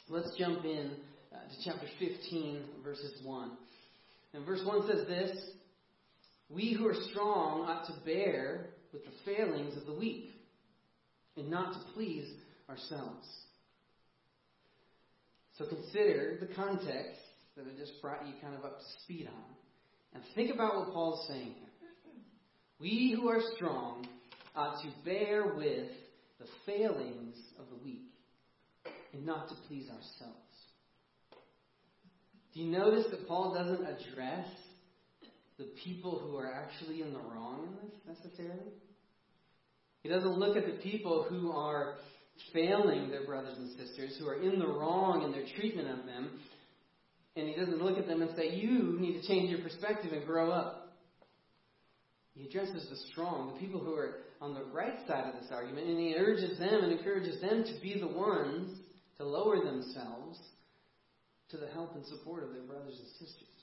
let's 0.08 0.30
jump 0.38 0.64
in 0.64 0.92
uh, 1.32 1.38
to 1.38 1.64
chapter 1.64 1.86
15, 1.98 2.62
verses 2.84 3.20
1. 3.24 3.50
And 4.34 4.44
verse 4.44 4.60
1 4.64 4.88
says 4.88 5.06
this 5.06 5.36
we 6.48 6.72
who 6.72 6.86
are 6.86 6.94
strong 7.10 7.62
ought 7.62 7.86
to 7.86 7.92
bear 8.04 8.66
with 8.92 9.02
the 9.04 9.10
failings 9.24 9.76
of 9.76 9.86
the 9.86 9.92
weak 9.92 10.30
and 11.36 11.50
not 11.50 11.72
to 11.72 11.92
please 11.92 12.28
ourselves. 12.68 13.26
So 15.58 15.66
consider 15.66 16.36
the 16.40 16.54
context 16.54 17.20
that 17.56 17.64
I 17.64 17.78
just 17.78 18.00
brought 18.00 18.26
you 18.26 18.34
kind 18.42 18.54
of 18.54 18.64
up 18.64 18.78
to 18.78 18.84
speed 19.02 19.26
on. 19.26 19.44
And 20.14 20.22
think 20.34 20.54
about 20.54 20.76
what 20.76 20.92
Paul's 20.92 21.26
saying 21.28 21.54
here. 21.58 21.88
We 22.78 23.16
who 23.18 23.28
are 23.28 23.40
strong 23.56 24.06
ought 24.54 24.82
to 24.82 24.88
bear 25.04 25.54
with 25.56 25.88
the 26.38 26.46
failings 26.66 27.36
of 27.58 27.64
the 27.70 27.84
weak 27.84 28.12
and 29.12 29.24
not 29.24 29.48
to 29.48 29.54
please 29.66 29.88
ourselves. 29.88 30.36
Do 32.54 32.60
you 32.60 32.70
notice 32.70 33.06
that 33.10 33.26
Paul 33.26 33.54
doesn't 33.54 33.86
address 33.86 34.46
the 35.58 35.68
people 35.84 36.18
who 36.18 36.36
are 36.36 36.52
actually 36.52 37.02
in 37.02 37.12
the 37.12 37.18
wrong 37.18 37.66
in 37.66 37.88
this 37.88 38.18
necessarily. 38.18 38.72
He 40.02 40.08
doesn't 40.08 40.38
look 40.38 40.56
at 40.56 40.66
the 40.66 40.78
people 40.82 41.26
who 41.28 41.50
are 41.50 41.94
failing 42.52 43.10
their 43.10 43.24
brothers 43.24 43.56
and 43.56 43.70
sisters, 43.78 44.16
who 44.18 44.28
are 44.28 44.40
in 44.40 44.58
the 44.58 44.66
wrong 44.66 45.22
in 45.22 45.32
their 45.32 45.46
treatment 45.56 45.88
of 45.88 46.06
them, 46.06 46.38
and 47.34 47.48
he 47.48 47.56
doesn't 47.56 47.82
look 47.82 47.98
at 47.98 48.06
them 48.06 48.22
and 48.22 48.30
say, 48.36 48.54
You 48.54 48.96
need 48.98 49.20
to 49.20 49.26
change 49.26 49.50
your 49.50 49.60
perspective 49.60 50.12
and 50.12 50.24
grow 50.24 50.50
up. 50.50 50.94
He 52.34 52.46
addresses 52.46 52.88
the 52.90 52.96
strong, 53.10 53.54
the 53.54 53.60
people 53.60 53.80
who 53.80 53.94
are 53.94 54.16
on 54.40 54.54
the 54.54 54.64
right 54.64 54.98
side 55.06 55.24
of 55.26 55.40
this 55.40 55.50
argument, 55.50 55.86
and 55.86 55.98
he 55.98 56.14
urges 56.14 56.58
them 56.58 56.84
and 56.84 56.92
encourages 56.92 57.40
them 57.40 57.64
to 57.64 57.80
be 57.80 57.98
the 57.98 58.06
ones 58.06 58.78
to 59.16 59.24
lower 59.24 59.64
themselves 59.64 60.38
to 61.50 61.56
the 61.56 61.68
help 61.68 61.94
and 61.94 62.04
support 62.06 62.42
of 62.44 62.52
their 62.52 62.62
brothers 62.62 62.98
and 62.98 63.08
sisters. 63.12 63.55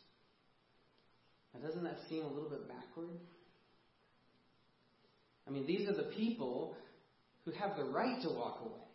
Now, 1.54 1.66
doesn't 1.66 1.84
that 1.84 1.98
seem 2.10 2.24
a 2.24 2.28
little 2.28 2.50
bit 2.50 2.68
backward? 2.68 3.10
I 5.48 5.52
mean, 5.52 5.68
these 5.68 5.88
are 5.88 5.94
the 5.94 6.10
people 6.16 6.76
who 7.46 7.52
have 7.52 7.76
the 7.76 7.84
right 7.84 8.22
to 8.24 8.30
walk 8.30 8.60
away, 8.62 8.86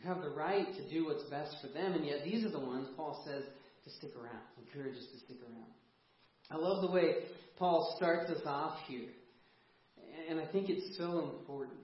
who 0.00 0.08
have 0.08 0.22
the 0.22 0.30
right 0.30 0.66
to 0.66 0.90
do 0.90 1.06
what's 1.06 1.24
best 1.24 1.56
for 1.60 1.68
them, 1.68 1.92
and 1.92 2.06
yet 2.06 2.24
these 2.24 2.44
are 2.44 2.50
the 2.50 2.58
ones 2.58 2.88
Paul 2.96 3.22
says 3.26 3.44
to 3.84 3.90
stick 3.90 4.12
around, 4.16 4.42
encourage 4.66 4.96
us 4.96 5.04
to 5.12 5.18
stick 5.24 5.38
around. 5.42 5.70
I 6.50 6.56
love 6.56 6.82
the 6.82 6.90
way 6.90 7.14
Paul 7.58 7.94
starts 7.96 8.30
us 8.30 8.42
off 8.46 8.78
here. 8.86 9.08
And 10.28 10.40
I 10.40 10.46
think 10.46 10.68
it's 10.68 10.96
so 10.98 11.20
important. 11.20 11.78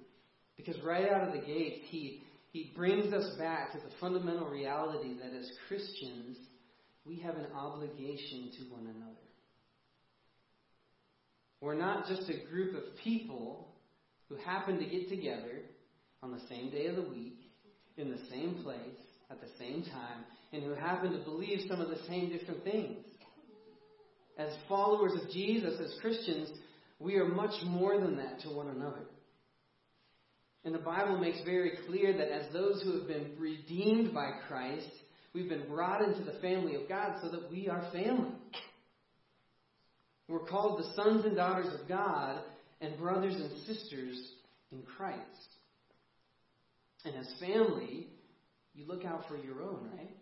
Because 0.57 0.77
right 0.83 1.09
out 1.09 1.29
of 1.29 1.33
the 1.33 1.47
gate, 1.47 1.83
he, 1.87 2.23
he 2.51 2.73
brings 2.75 3.13
us 3.13 3.37
back 3.37 3.73
to 3.73 3.79
the 3.79 3.93
fundamental 4.01 4.49
reality 4.49 5.15
that 5.23 5.33
as 5.37 5.51
Christians, 5.69 6.37
we 7.05 7.19
have 7.21 7.37
an 7.37 7.47
obligation 7.55 8.51
to 8.59 8.65
one 8.73 8.83
another. 8.83 9.28
We're 11.61 11.75
not 11.75 12.07
just 12.07 12.31
a 12.31 12.51
group 12.51 12.75
of 12.77 12.83
people 13.03 13.69
who 14.29 14.37
happen 14.37 14.79
to 14.79 14.85
get 14.85 15.09
together 15.09 15.63
on 16.23 16.33
the 16.33 16.41
same 16.49 16.71
day 16.71 16.87
of 16.87 16.97
the 16.97 17.03
week, 17.03 17.39
in 17.97 18.11
the 18.11 18.21
same 18.31 18.63
place, 18.63 18.79
at 19.31 19.41
the 19.41 19.49
same 19.59 19.83
time, 19.83 20.25
and 20.53 20.63
who 20.63 20.75
happen 20.75 21.13
to 21.13 21.25
believe 21.25 21.61
some 21.69 21.81
of 21.81 21.89
the 21.89 21.99
same 22.09 22.31
different 22.31 22.65
things. 22.65 23.05
As 24.39 24.53
followers 24.69 25.13
of 25.21 25.31
Jesus, 25.31 25.75
as 25.81 25.99
Christians, 26.01 26.49
we 27.01 27.17
are 27.17 27.27
much 27.27 27.55
more 27.65 27.99
than 27.99 28.17
that 28.19 28.41
to 28.41 28.51
one 28.51 28.69
another. 28.69 29.03
And 30.65 30.75
the 30.75 30.79
Bible 30.79 31.19
makes 31.19 31.41
very 31.45 31.73
clear 31.87 32.17
that 32.17 32.31
as 32.33 32.53
those 32.53 32.83
who 32.83 32.99
have 32.99 33.09
been 33.09 33.33
redeemed 33.39 34.13
by 34.13 34.31
Christ, 34.47 34.91
we've 35.33 35.49
been 35.49 35.69
brought 35.69 36.03
into 36.03 36.23
the 36.23 36.39
family 36.41 36.75
of 36.75 36.89
God 36.89 37.17
so 37.23 37.31
that 37.31 37.51
we 37.51 37.69
are 37.69 37.91
family. 37.93 38.33
We're 40.29 40.41
called 40.41 40.79
the 40.79 40.93
sons 40.95 41.25
and 41.25 41.35
daughters 41.35 41.69
of 41.81 41.89
God 41.89 42.41
and 42.81 42.99
brothers 42.99 43.35
and 43.35 43.51
sisters 43.67 44.33
in 44.71 44.83
Christ. 44.83 45.23
And 47.05 47.15
as 47.17 47.33
family, 47.41 48.09
you 48.75 48.87
look 48.87 49.05
out 49.05 49.25
for 49.29 49.37
your 49.37 49.63
own, 49.63 49.89
right? 49.97 50.17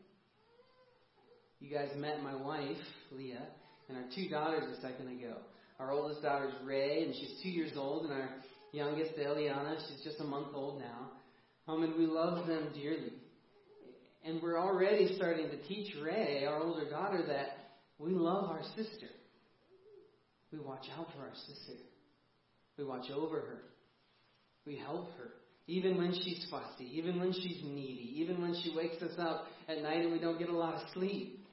You 1.58 1.70
guys 1.70 1.88
met 1.96 2.22
my 2.22 2.36
wife, 2.36 2.76
Leah, 3.10 3.46
and 3.88 3.98
our 3.98 4.04
two 4.14 4.28
daughters 4.28 4.64
a 4.78 4.80
second 4.80 5.08
ago. 5.08 5.38
Our 5.80 5.90
oldest 5.90 6.22
daughter 6.22 6.48
is 6.48 6.54
Ray, 6.64 7.02
and 7.04 7.14
she's 7.14 7.40
two 7.42 7.50
years 7.50 7.72
old, 7.76 8.04
and 8.04 8.12
our 8.12 8.30
youngest, 8.72 9.16
Eliana, 9.18 9.76
she's 9.88 10.04
just 10.04 10.20
a 10.20 10.24
month 10.24 10.48
old 10.54 10.80
now. 10.80 11.10
Um, 11.68 11.82
and 11.82 11.96
we 11.96 12.06
love 12.06 12.46
them 12.46 12.68
dearly. 12.74 13.12
And 14.24 14.40
we're 14.42 14.58
already 14.58 15.16
starting 15.16 15.48
to 15.50 15.62
teach 15.66 15.94
Ray, 16.02 16.44
our 16.46 16.62
older 16.62 16.88
daughter, 16.88 17.24
that 17.26 17.72
we 17.98 18.12
love 18.12 18.50
our 18.50 18.62
sister. 18.76 19.08
We 20.56 20.64
watch 20.64 20.86
out 20.98 21.06
for 21.14 21.22
our 21.22 21.34
sister. 21.34 21.74
We 22.78 22.84
watch 22.84 23.10
over 23.10 23.36
her. 23.36 23.58
We 24.64 24.76
help 24.76 25.10
her. 25.18 25.30
Even 25.66 25.98
when 25.98 26.12
she's 26.14 26.46
fussy, 26.50 26.88
even 26.94 27.18
when 27.18 27.32
she's 27.32 27.60
needy, 27.62 28.12
even 28.20 28.40
when 28.40 28.54
she 28.62 28.72
wakes 28.74 29.02
us 29.02 29.18
up 29.18 29.46
at 29.68 29.82
night 29.82 30.04
and 30.04 30.12
we 30.12 30.18
don't 30.18 30.38
get 30.38 30.48
a 30.48 30.56
lot 30.56 30.74
of 30.74 30.80
sleep. 30.94 31.44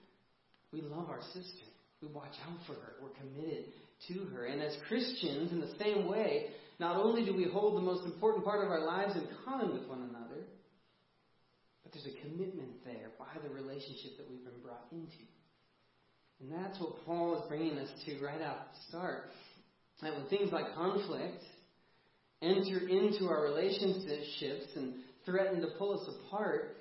We 0.71 0.81
love 0.81 1.09
our 1.09 1.21
sister. 1.33 1.67
We 2.01 2.07
watch 2.09 2.33
out 2.47 2.57
for 2.65 2.73
her. 2.73 2.93
We're 3.01 3.09
committed 3.09 3.65
to 4.07 4.13
her. 4.35 4.45
And 4.45 4.61
as 4.61 4.75
Christians, 4.87 5.51
in 5.51 5.59
the 5.59 5.73
same 5.79 6.07
way, 6.07 6.47
not 6.79 6.97
only 6.97 7.25
do 7.25 7.35
we 7.35 7.45
hold 7.45 7.75
the 7.75 7.81
most 7.81 8.05
important 8.05 8.45
part 8.45 8.63
of 8.63 8.69
our 8.69 8.85
lives 8.85 9.15
in 9.15 9.27
common 9.45 9.73
with 9.73 9.87
one 9.87 10.01
another, 10.09 10.43
but 11.83 11.91
there's 11.91 12.07
a 12.07 12.21
commitment 12.21 12.83
there 12.85 13.09
by 13.19 13.33
the 13.45 13.53
relationship 13.53 14.17
that 14.17 14.29
we've 14.29 14.43
been 14.43 14.61
brought 14.63 14.85
into. 14.91 15.25
And 16.43 16.51
that's 16.51 16.79
what 16.79 17.05
Paul 17.05 17.37
is 17.37 17.47
bringing 17.47 17.77
us 17.77 17.89
to 18.05 18.19
right 18.23 18.41
out 18.41 18.73
the 18.73 18.79
start. 18.89 19.29
That 20.01 20.13
when 20.13 20.27
things 20.27 20.51
like 20.51 20.75
conflict 20.75 21.41
enter 22.41 22.79
into 22.87 23.29
our 23.29 23.43
relationships 23.43 24.67
and 24.75 24.95
threaten 25.25 25.61
to 25.61 25.67
pull 25.77 25.99
us 25.99 26.09
apart, 26.25 26.75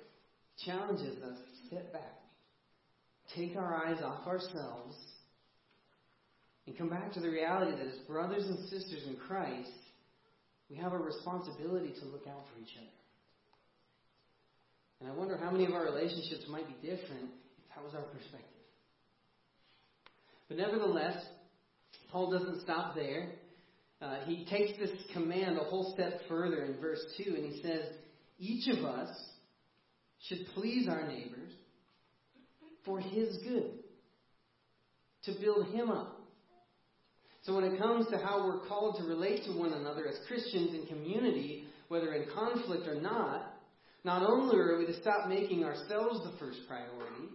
challenges 0.65 1.23
us 1.23 1.37
to 1.37 1.67
step 1.67 1.93
back, 1.93 2.19
take 3.35 3.55
our 3.55 3.85
eyes 3.87 4.03
off 4.03 4.27
ourselves, 4.27 4.97
and 6.67 6.77
come 6.77 6.89
back 6.89 7.13
to 7.13 7.21
the 7.21 7.29
reality 7.29 7.71
that 7.71 7.87
as 7.87 7.99
brothers 8.07 8.45
and 8.45 8.59
sisters 8.69 9.03
in 9.07 9.15
Christ, 9.15 9.71
we 10.69 10.75
have 10.75 10.91
a 10.91 10.97
responsibility 10.97 11.93
to 12.01 12.05
look 12.07 12.27
out 12.27 12.43
for 12.53 12.61
each 12.61 12.75
other. 12.77 12.87
And 14.99 15.09
I 15.09 15.15
wonder 15.15 15.37
how 15.37 15.51
many 15.51 15.65
of 15.65 15.73
our 15.73 15.85
relationships 15.85 16.43
might 16.49 16.67
be 16.67 16.87
different 16.87 17.31
if 17.57 17.75
that 17.75 17.83
was 17.83 17.93
our 17.93 18.03
perspective. 18.03 18.62
But 20.53 20.67
nevertheless, 20.67 21.17
Paul 22.11 22.29
doesn't 22.29 22.61
stop 22.61 22.93
there. 22.93 23.29
Uh, 23.99 24.17
he 24.25 24.45
takes 24.45 24.77
this 24.77 24.91
command 25.11 25.57
a 25.57 25.63
whole 25.63 25.93
step 25.95 26.19
further 26.29 26.63
in 26.63 26.79
verse 26.79 26.99
2, 27.17 27.33
and 27.35 27.51
he 27.51 27.59
says, 27.63 27.85
Each 28.37 28.67
of 28.67 28.85
us 28.85 29.09
should 30.27 30.45
please 30.53 30.87
our 30.87 31.07
neighbors 31.07 31.51
for 32.85 32.99
his 32.99 33.37
good, 33.37 33.71
to 35.23 35.31
build 35.41 35.73
him 35.73 35.89
up. 35.89 36.21
So 37.43 37.55
when 37.55 37.63
it 37.63 37.79
comes 37.79 38.05
to 38.11 38.17
how 38.17 38.45
we're 38.45 38.67
called 38.67 38.97
to 38.99 39.07
relate 39.07 39.45
to 39.45 39.57
one 39.57 39.73
another 39.73 40.07
as 40.07 40.15
Christians 40.27 40.75
in 40.75 40.85
community, 40.85 41.63
whether 41.87 42.13
in 42.13 42.29
conflict 42.31 42.87
or 42.87 43.01
not, 43.01 43.55
not 44.03 44.21
only 44.21 44.55
are 44.57 44.77
we 44.77 44.85
to 44.85 45.01
stop 45.01 45.27
making 45.27 45.63
ourselves 45.63 46.19
the 46.23 46.37
first 46.37 46.59
priority, 46.67 47.29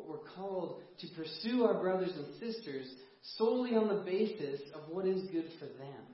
but 0.00 0.10
we're 0.10 0.30
called 0.36 0.80
to 1.00 1.06
pursue 1.16 1.64
our 1.64 1.80
brothers 1.80 2.12
and 2.14 2.26
sisters 2.40 2.86
solely 3.36 3.74
on 3.74 3.88
the 3.88 4.02
basis 4.04 4.60
of 4.74 4.88
what 4.90 5.06
is 5.06 5.22
good 5.30 5.46
for 5.58 5.66
them, 5.66 6.04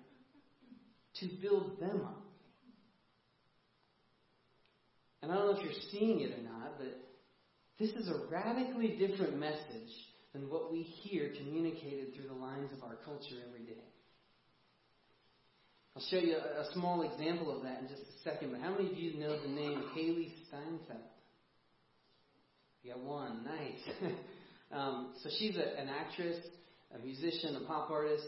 to 1.21 1.27
build 1.41 1.81
them 1.81 2.03
up. 2.05 2.23
And 5.23 5.33
I 5.33 5.37
don't 5.37 5.47
know 5.47 5.59
if 5.59 5.65
you're 5.65 5.83
seeing 5.91 6.21
it 6.21 6.39
or 6.39 6.43
not, 6.43 6.79
but 6.79 6.99
this 7.79 7.91
is 7.91 8.09
a 8.09 8.31
radically 8.31 8.97
different 8.97 9.39
message 9.39 9.93
than 10.33 10.51
what 10.51 10.73
we 10.73 10.83
hear 10.83 11.31
communicated 11.37 12.15
through 12.15 12.29
the 12.29 12.35
lines 12.35 12.71
of 12.77 12.83
our 12.83 12.97
culture 13.05 13.37
every 13.49 13.65
day. 13.65 13.83
I'll 15.97 16.03
show 16.11 16.19
you 16.19 16.37
a, 16.37 16.73
small 16.75 17.03
example 17.03 17.57
of 17.57 17.63
that 17.63 17.81
in 17.81 17.89
just 17.89 18.03
a 18.03 18.23
second, 18.23 18.53
but 18.53 18.61
how 18.61 18.73
many 18.73 18.91
of 18.91 18.97
you 18.97 19.19
know 19.19 19.41
the 19.41 19.49
name 19.49 19.83
Hailee 19.97 20.31
Steinfeld? 20.49 21.16
Got 22.87 23.01
one, 23.01 23.45
nice. 23.45 24.13
um, 24.73 25.13
so 25.23 25.29
she's 25.39 25.57
a, 25.57 25.81
an 25.81 25.89
actress, 25.89 26.37
a 26.95 27.05
musician, 27.05 27.57
a 27.57 27.67
pop 27.67 27.91
artist, 27.91 28.27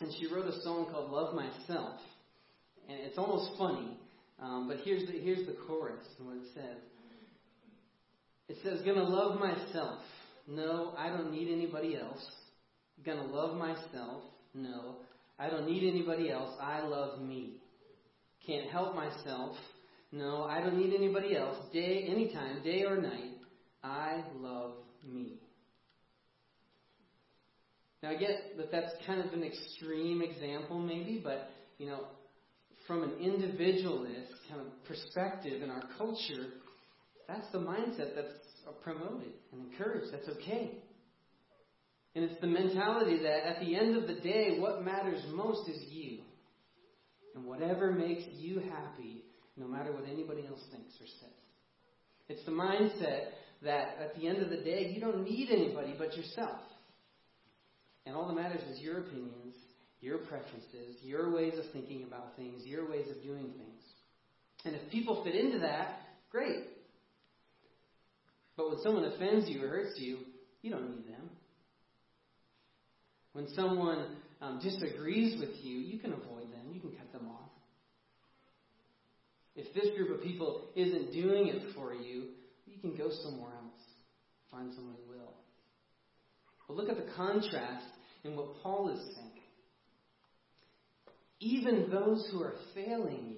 and 0.00 0.12
she 0.18 0.26
wrote 0.26 0.46
a 0.46 0.60
song 0.60 0.88
called 0.90 1.10
"Love 1.10 1.34
Myself," 1.34 1.98
and 2.86 2.98
it's 3.00 3.16
almost 3.16 3.56
funny. 3.56 3.96
Um, 4.42 4.68
but 4.68 4.78
here's 4.84 5.06
the 5.06 5.12
here's 5.12 5.46
the 5.46 5.56
chorus 5.66 6.04
and 6.18 6.28
what 6.28 6.36
it 6.36 6.48
says. 6.54 6.76
It 8.48 8.56
says, 8.62 8.84
"Gonna 8.84 9.08
love 9.08 9.40
myself. 9.40 10.00
No, 10.46 10.92
I 10.98 11.08
don't 11.08 11.32
need 11.32 11.50
anybody 11.50 11.96
else. 11.96 12.22
Gonna 13.06 13.24
love 13.24 13.56
myself. 13.56 14.24
No, 14.52 14.96
I 15.38 15.48
don't 15.48 15.66
need 15.66 15.88
anybody 15.88 16.30
else. 16.30 16.54
I 16.60 16.82
love 16.82 17.22
me. 17.22 17.54
Can't 18.46 18.68
help 18.68 18.94
myself. 18.94 19.56
No, 20.10 20.42
I 20.44 20.60
don't 20.60 20.76
need 20.76 20.92
anybody 20.92 21.34
else. 21.36 21.56
Day, 21.72 22.04
anytime, 22.06 22.62
day 22.62 22.84
or 22.84 23.00
night. 23.00 23.31
I 23.82 24.22
love 24.40 24.74
me. 25.04 25.40
Now 28.02 28.10
I 28.10 28.14
get 28.16 28.56
that 28.56 28.72
that's 28.72 28.92
kind 29.06 29.20
of 29.20 29.32
an 29.32 29.44
extreme 29.44 30.22
example, 30.22 30.78
maybe, 30.78 31.20
but 31.22 31.50
you 31.78 31.86
know, 31.86 32.00
from 32.86 33.02
an 33.04 33.12
individualist 33.20 34.32
kind 34.48 34.60
of 34.60 34.66
perspective 34.86 35.62
in 35.62 35.70
our 35.70 35.84
culture, 35.96 36.48
that's 37.28 37.50
the 37.52 37.58
mindset 37.58 38.14
that's 38.14 38.34
promoted 38.82 39.32
and 39.52 39.70
encouraged. 39.70 40.12
That's 40.12 40.28
okay. 40.40 40.72
And 42.14 42.24
it's 42.24 42.40
the 42.40 42.46
mentality 42.46 43.18
that 43.22 43.46
at 43.46 43.60
the 43.60 43.76
end 43.76 43.96
of 43.96 44.06
the 44.06 44.14
day, 44.14 44.58
what 44.58 44.84
matters 44.84 45.22
most 45.32 45.68
is 45.68 45.80
you. 45.90 46.18
And 47.34 47.44
whatever 47.44 47.90
makes 47.90 48.24
you 48.38 48.60
happy, 48.60 49.22
no 49.56 49.66
matter 49.66 49.92
what 49.92 50.04
anybody 50.04 50.44
else 50.46 50.60
thinks 50.70 50.92
or 51.00 51.06
says. 51.06 51.30
It's 52.28 52.44
the 52.44 52.52
mindset 52.52 53.30
that 53.64 53.96
at 54.00 54.16
the 54.16 54.26
end 54.26 54.42
of 54.42 54.50
the 54.50 54.56
day, 54.56 54.92
you 54.94 55.00
don't 55.00 55.24
need 55.24 55.48
anybody 55.50 55.94
but 55.96 56.16
yourself. 56.16 56.60
And 58.04 58.16
all 58.16 58.26
that 58.28 58.34
matters 58.34 58.62
is 58.70 58.80
your 58.80 58.98
opinions, 58.98 59.54
your 60.00 60.18
preferences, 60.18 60.96
your 61.02 61.30
ways 61.32 61.54
of 61.58 61.64
thinking 61.72 62.02
about 62.02 62.36
things, 62.36 62.62
your 62.64 62.90
ways 62.90 63.06
of 63.08 63.22
doing 63.22 63.52
things. 63.56 63.82
And 64.64 64.74
if 64.74 64.90
people 64.90 65.22
fit 65.24 65.34
into 65.34 65.60
that, 65.60 66.00
great. 66.30 66.64
But 68.56 68.70
when 68.70 68.80
someone 68.82 69.04
offends 69.04 69.48
you 69.48 69.64
or 69.64 69.68
hurts 69.68 69.98
you, 69.98 70.18
you 70.62 70.70
don't 70.70 70.90
need 70.90 71.06
them. 71.06 71.30
When 73.32 73.48
someone 73.54 74.16
um, 74.40 74.60
disagrees 74.62 75.40
with 75.40 75.54
you, 75.62 75.78
you 75.78 75.98
can 75.98 76.12
avoid 76.12 76.52
them, 76.52 76.72
you 76.72 76.80
can 76.80 76.90
cut 76.90 77.12
them 77.12 77.28
off. 77.28 77.50
If 79.54 79.72
this 79.74 79.94
group 79.96 80.10
of 80.10 80.22
people 80.22 80.68
isn't 80.74 81.12
doing 81.12 81.48
it 81.48 81.74
for 81.74 81.94
you, 81.94 82.02
you 82.02 82.41
can 82.82 82.96
go 82.96 83.10
somewhere 83.22 83.52
else, 83.52 83.80
find 84.50 84.72
someone 84.74 84.96
who 85.06 85.12
will. 85.12 85.32
But 86.68 86.76
look 86.76 86.90
at 86.90 86.96
the 86.96 87.10
contrast 87.16 87.86
in 88.24 88.36
what 88.36 88.62
Paul 88.62 88.90
is 88.90 89.00
saying. 89.14 89.28
Even 91.40 91.90
those 91.90 92.28
who 92.30 92.42
are 92.42 92.54
failing 92.74 93.26
you, 93.28 93.36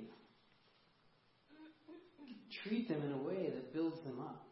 treat 2.62 2.88
them 2.88 3.02
in 3.02 3.12
a 3.12 3.22
way 3.22 3.50
that 3.50 3.72
builds 3.72 4.02
them 4.04 4.20
up. 4.20 4.46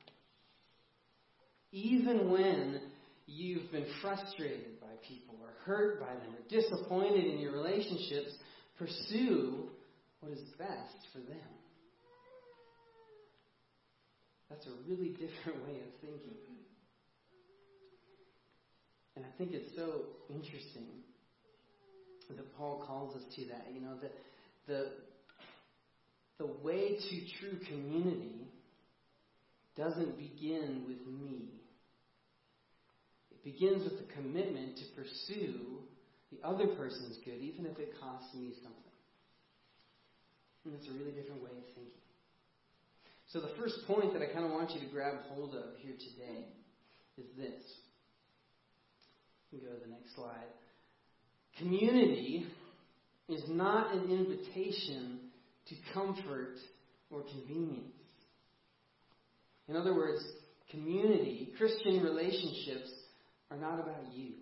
Even 1.71 2.31
when 2.31 2.81
you've 3.27 3.71
been 3.71 3.87
frustrated 4.03 4.81
by 4.81 4.89
people 5.07 5.37
or 5.41 5.49
hurt 5.65 6.01
by 6.01 6.13
them 6.13 6.35
or 6.35 6.49
disappointed 6.49 7.25
in 7.25 7.39
your 7.39 7.53
relationships, 7.53 8.33
pursue 8.79 9.69
what 10.21 10.33
is 10.33 10.41
best 10.59 11.07
for 11.13 11.21
them. 11.21 11.39
That's 14.53 14.67
a 14.67 14.77
really 14.87 15.09
different 15.23 15.65
way 15.65 15.81
of 15.81 15.89
thinking. 16.03 16.37
And 19.17 19.25
I 19.25 19.39
think 19.39 19.53
it's 19.53 19.75
so 19.77 20.03
interesting 20.29 20.89
that 22.29 22.57
Paul 22.57 22.85
calls 22.87 23.17
us 23.17 23.23
to 23.37 23.45
that. 23.47 23.69
You 23.73 23.81
know, 23.81 23.97
that 24.01 24.13
the 24.67 24.91
the 26.39 26.51
way 26.63 26.97
to 26.97 27.17
true 27.41 27.59
community 27.69 28.49
doesn't 29.77 30.19
begin 30.19 30.85
with 30.87 31.07
me. 31.07 31.49
It 33.31 33.45
begins 33.45 33.85
with 33.85 33.99
the 33.99 34.13
commitment 34.13 34.77
to 34.77 34.85
pursue 34.97 35.81
the 36.31 36.47
other 36.47 36.67
person's 36.77 37.19
good, 37.25 37.41
even 37.41 37.67
if 37.67 37.79
it 37.79 37.93
costs 38.01 38.35
me 38.35 38.53
something. 38.63 38.83
And 40.65 40.75
it's 40.75 40.89
a 40.89 40.93
really 40.93 41.13
different 41.13 41.43
way 41.43 41.51
of 41.51 41.65
thinking. 41.75 42.12
So, 43.33 43.41
the 43.41 43.55
first 43.59 43.87
point 43.87 44.13
that 44.13 44.21
I 44.21 44.27
kind 44.27 44.45
of 44.45 44.51
want 44.51 44.73
you 44.73 44.81
to 44.81 44.93
grab 44.93 45.15
hold 45.31 45.55
of 45.55 45.65
here 45.79 45.95
today 45.95 46.45
is 47.17 47.25
this. 47.39 47.63
Go 49.51 49.59
to 49.59 49.85
the 49.85 49.91
next 49.91 50.15
slide. 50.15 50.53
Community 51.59 52.47
is 53.31 53.43
not 53.49 53.95
an 53.95 54.11
invitation 54.11 55.19
to 55.69 55.75
comfort 55.95 56.57
or 57.11 57.23
convenience. 57.23 57.95
In 59.69 59.77
other 59.77 59.95
words, 59.95 60.23
community, 60.71 61.53
Christian 61.57 62.03
relationships, 62.03 62.91
are 63.51 63.57
not 63.57 63.81
about 63.81 64.13
you. 64.15 64.33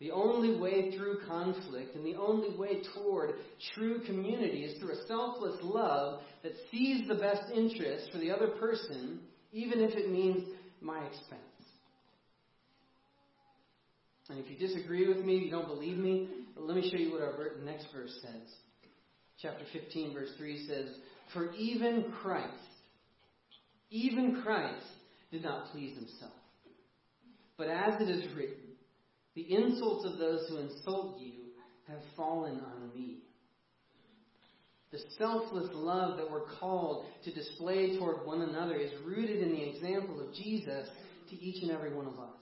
The 0.00 0.12
only 0.12 0.56
way 0.56 0.96
through 0.96 1.26
conflict 1.26 1.96
and 1.96 2.06
the 2.06 2.14
only 2.14 2.56
way 2.56 2.82
toward 2.94 3.30
true 3.74 4.00
community 4.06 4.64
is 4.64 4.78
through 4.78 4.92
a 4.92 5.06
selfless 5.06 5.56
love 5.62 6.20
that 6.44 6.52
sees 6.70 7.08
the 7.08 7.16
best 7.16 7.42
interest 7.52 8.10
for 8.12 8.18
the 8.18 8.30
other 8.30 8.48
person, 8.48 9.20
even 9.52 9.80
if 9.80 9.96
it 9.96 10.10
means 10.10 10.44
my 10.80 11.04
expense. 11.04 11.42
And 14.30 14.38
if 14.38 14.50
you 14.50 14.58
disagree 14.58 15.08
with 15.08 15.24
me, 15.24 15.36
you 15.36 15.50
don't 15.50 15.66
believe 15.66 15.96
me, 15.96 16.28
let 16.56 16.76
me 16.76 16.88
show 16.90 16.98
you 16.98 17.12
what 17.12 17.22
our 17.22 17.52
next 17.64 17.86
verse 17.92 18.14
says. 18.20 18.52
Chapter 19.40 19.64
15, 19.72 20.12
verse 20.12 20.30
3 20.36 20.66
says, 20.66 20.88
For 21.32 21.52
even 21.54 22.12
Christ, 22.20 22.52
even 23.90 24.42
Christ 24.42 24.84
did 25.32 25.42
not 25.42 25.70
please 25.72 25.96
himself. 25.96 26.32
But 27.56 27.68
as 27.68 28.00
it 28.00 28.10
is 28.10 28.24
written, 28.36 28.67
the 29.38 29.54
insults 29.54 30.04
of 30.04 30.18
those 30.18 30.48
who 30.48 30.56
insult 30.56 31.20
you 31.20 31.32
have 31.86 32.00
fallen 32.16 32.58
on 32.58 32.90
me. 32.92 33.18
The 34.90 34.98
selfless 35.16 35.68
love 35.72 36.16
that 36.16 36.28
we're 36.28 36.56
called 36.58 37.04
to 37.24 37.32
display 37.32 37.96
toward 37.96 38.26
one 38.26 38.42
another 38.42 38.74
is 38.74 38.90
rooted 39.04 39.40
in 39.40 39.52
the 39.52 39.62
example 39.62 40.20
of 40.20 40.34
Jesus 40.34 40.88
to 41.30 41.36
each 41.36 41.62
and 41.62 41.70
every 41.70 41.94
one 41.94 42.06
of 42.06 42.18
us. 42.18 42.40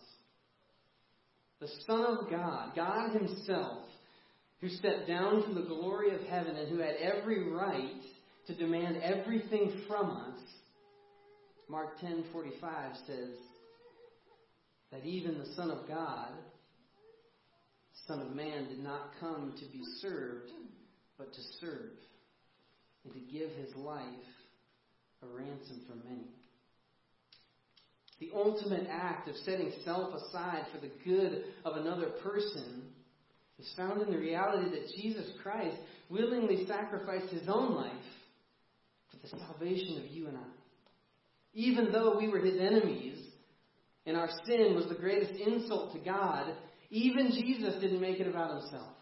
The 1.61 1.69
Son 1.87 2.17
of 2.19 2.31
God, 2.31 2.75
God 2.75 3.11
Himself, 3.11 3.85
who 4.63 4.71
stepped 4.71 5.07
down 5.07 5.43
from 5.43 5.55
the 5.55 5.69
glory 5.69 6.15
of 6.15 6.23
heaven 6.23 6.57
and 6.57 6.69
who 6.71 6.79
had 6.79 6.95
every 6.97 7.51
right 7.51 8.01
to 8.47 8.55
demand 8.55 9.03
everything 9.03 9.83
from 9.87 10.11
us, 10.13 10.39
Mark 11.69 12.01
10:45 12.01 12.97
says 13.07 13.37
that 14.93 15.05
even 15.05 15.39
the 15.39 15.53
Son 15.57 15.71
of 15.71 15.87
God, 15.87 16.31
Son 18.07 18.21
of 18.21 18.35
Man, 18.35 18.69
did 18.69 18.79
not 18.79 19.11
come 19.21 19.55
to 19.59 19.65
be 19.73 19.83
served, 20.01 20.51
but 21.19 21.33
to 21.33 21.41
serve 21.61 21.91
and 23.05 23.13
to 23.13 23.33
give 23.33 23.51
his 23.51 23.75
life 23.77 24.05
a 25.23 25.27
ransom 25.27 25.83
for 25.87 25.97
many. 26.09 26.29
The 28.21 28.31
ultimate 28.35 28.87
act 28.91 29.29
of 29.29 29.37
setting 29.45 29.73
self 29.85 30.15
aside 30.15 30.67
for 30.73 30.81
the 30.81 30.93
good 31.05 31.45
of 31.65 31.77
another 31.77 32.11
person 32.23 32.83
is 33.59 33.73
found 33.77 34.03
in 34.03 34.11
the 34.11 34.19
reality 34.19 34.71
that 34.71 34.95
Jesus 34.97 35.27
Christ 35.43 35.77
willingly 36.09 36.67
sacrificed 36.67 37.33
his 37.33 37.49
own 37.49 37.75
life 37.75 37.93
for 39.11 39.17
the 39.19 39.29
salvation 39.29 40.03
of 40.03 40.11
you 40.11 40.29
and 40.29 40.37
I. 40.37 40.41
Even 41.55 41.91
though 41.91 42.17
we 42.19 42.29
were 42.29 42.39
his 42.39 42.61
enemies 42.61 43.19
and 44.05 44.17
our 44.17 44.29
sin 44.47 44.75
was 44.75 44.87
the 44.89 44.95
greatest 44.95 45.33
insult 45.41 45.93
to 45.93 45.99
God, 45.99 46.55
even 46.91 47.31
Jesus 47.31 47.81
didn't 47.81 48.01
make 48.01 48.21
it 48.21 48.29
about 48.29 48.61
himself. 48.61 48.95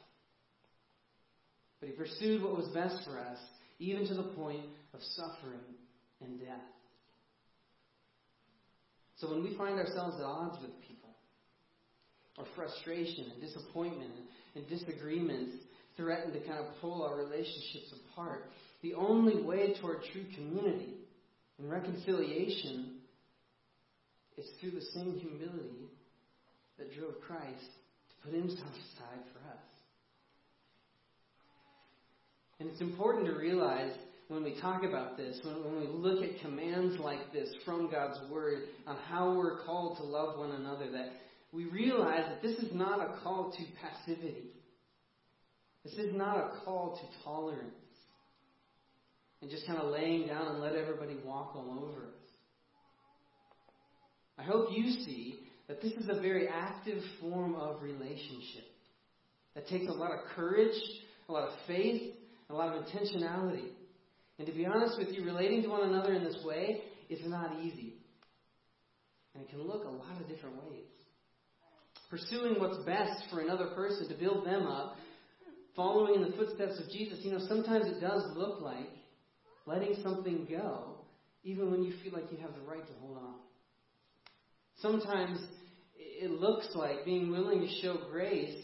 But 1.81 1.88
he 1.88 1.94
pursued 1.94 2.42
what 2.42 2.57
was 2.57 2.68
best 2.68 3.05
for 3.05 3.18
us, 3.18 3.38
even 3.79 4.07
to 4.07 4.14
the 4.14 4.23
point 4.23 4.64
of 4.94 5.01
suffering 5.16 5.61
and 6.20 6.38
death. 6.40 6.61
So 9.16 9.31
when 9.31 9.42
we 9.42 9.57
find 9.57 9.79
ourselves 9.79 10.16
at 10.18 10.25
odds 10.25 10.57
with 10.61 10.70
people, 10.81 11.11
or 12.37 12.47
frustration 12.57 13.31
and 13.33 13.40
disappointment 13.40 14.12
and 14.55 14.68
disagreements 14.68 15.53
threaten 15.97 16.33
to 16.33 16.40
kind 16.40 16.59
of 16.59 16.66
pull 16.81 17.03
our 17.03 17.16
relationships 17.16 17.94
apart, 18.11 18.44
the 18.83 18.94
only 18.94 19.42
way 19.42 19.75
toward 19.81 19.99
true 20.12 20.25
community 20.35 20.94
and 21.59 21.70
reconciliation 21.70 22.97
is 24.37 24.47
through 24.61 24.73
the 24.73 24.85
same 24.94 25.18
humility 25.18 25.88
that 26.78 26.94
drove 26.94 27.20
Christ 27.20 27.70
to 28.08 28.28
put 28.28 28.34
himself 28.34 28.70
aside 28.70 29.22
for 29.32 29.38
us. 29.48 29.64
And 32.60 32.68
it's 32.68 32.80
important 32.80 33.26
to 33.26 33.32
realize 33.32 33.92
when 34.28 34.42
we 34.42 34.58
talk 34.60 34.84
about 34.84 35.16
this, 35.16 35.38
when, 35.44 35.62
when 35.64 35.80
we 35.80 35.87
look 35.87 36.24
at 36.24 36.40
commands 36.40 36.98
like 36.98 37.32
this 37.32 37.48
from 37.64 37.90
God's 37.90 38.18
Word 38.30 38.62
on 38.87 38.96
how 39.08 39.34
we're 39.37 39.62
called 39.64 39.98
to 39.98 40.02
love 40.02 40.38
one 40.38 40.52
another, 40.52 40.90
that 40.92 41.10
we 41.52 41.66
realize 41.66 42.24
that 42.28 42.42
this 42.42 42.58
is 42.58 42.74
not 42.74 43.00
a 43.00 43.20
call 43.22 43.52
to 43.52 43.64
passivity. 43.80 44.50
This 45.84 45.94
is 45.94 46.14
not 46.14 46.38
a 46.38 46.64
call 46.64 46.98
to 46.98 47.24
tolerance 47.24 47.74
and 49.42 49.50
just 49.50 49.66
kind 49.66 49.78
of 49.78 49.92
laying 49.92 50.26
down 50.26 50.48
and 50.48 50.60
let 50.60 50.74
everybody 50.74 51.16
walk 51.22 51.52
all 51.54 51.87
over 51.87 52.06
us. 52.06 52.24
I 54.38 54.42
hope 54.42 54.68
you 54.72 54.90
see 55.04 55.38
that 55.68 55.81
this 55.81 55.92
is 55.92 56.09
a 56.09 56.20
very 56.20 56.48
active 56.48 57.03
form 57.20 57.55
of 57.55 57.83
relationship 57.83 58.64
that 59.55 59.66
takes 59.68 59.87
a 59.88 59.92
lot 59.92 60.11
of 60.11 60.20
courage, 60.35 60.77
a 61.29 61.33
lot 61.33 61.48
of 61.48 61.55
faith, 61.66 62.12
a 62.50 62.55
lot 62.55 62.74
of 62.74 62.85
intentionality. 62.85 63.68
And 64.38 64.46
to 64.46 64.53
be 64.53 64.66
honest 64.66 64.98
with 64.98 65.09
you, 65.09 65.24
relating 65.24 65.62
to 65.62 65.68
one 65.68 65.88
another 65.88 66.12
in 66.12 66.24
this 66.24 66.37
way 66.44 66.83
is 67.09 67.20
not 67.27 67.57
easy. 67.62 67.94
And 69.35 69.44
it 69.44 69.50
can 69.50 69.62
look 69.62 69.85
a 69.85 69.90
lot 69.90 70.20
of 70.20 70.29
different 70.29 70.57
ways. 70.57 70.85
Pursuing 72.11 72.61
what's 72.61 72.85
best 72.85 73.24
for 73.31 73.40
another 73.40 73.68
person 73.74 74.09
to 74.09 74.14
build 74.14 74.46
them 74.46 74.66
up, 74.66 74.96
following 75.74 76.14
in 76.14 76.31
the 76.31 76.37
footsteps 76.37 76.79
of 76.79 76.90
Jesus, 76.90 77.20
you 77.22 77.33
know, 77.33 77.40
sometimes 77.48 77.87
it 77.87 78.00
does 78.00 78.22
look 78.37 78.61
like 78.61 78.90
letting 79.66 79.96
something 80.03 80.46
go, 80.48 80.96
even 81.42 81.70
when 81.70 81.83
you 81.83 81.92
feel 82.03 82.12
like 82.12 82.31
you 82.31 82.38
have 82.38 82.55
the 82.55 82.61
right 82.61 82.87
to 82.87 82.92
hold 83.00 83.16
on. 83.18 83.35
Sometimes 84.85 85.40
it 85.97 86.31
looks 86.31 86.68
like 86.75 87.07
being 87.07 87.31
willing 87.31 87.62
to 87.62 87.68
show 87.81 87.97
grace, 88.11 88.55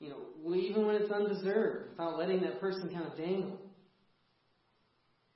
you 0.00 0.10
know, 0.10 0.52
even 0.56 0.84
when 0.84 0.96
it's 0.96 1.12
undeserved, 1.12 1.90
without 1.90 2.18
letting 2.18 2.42
that 2.42 2.60
person 2.60 2.90
kind 2.90 3.06
of 3.06 3.16
dangle. 3.16 3.56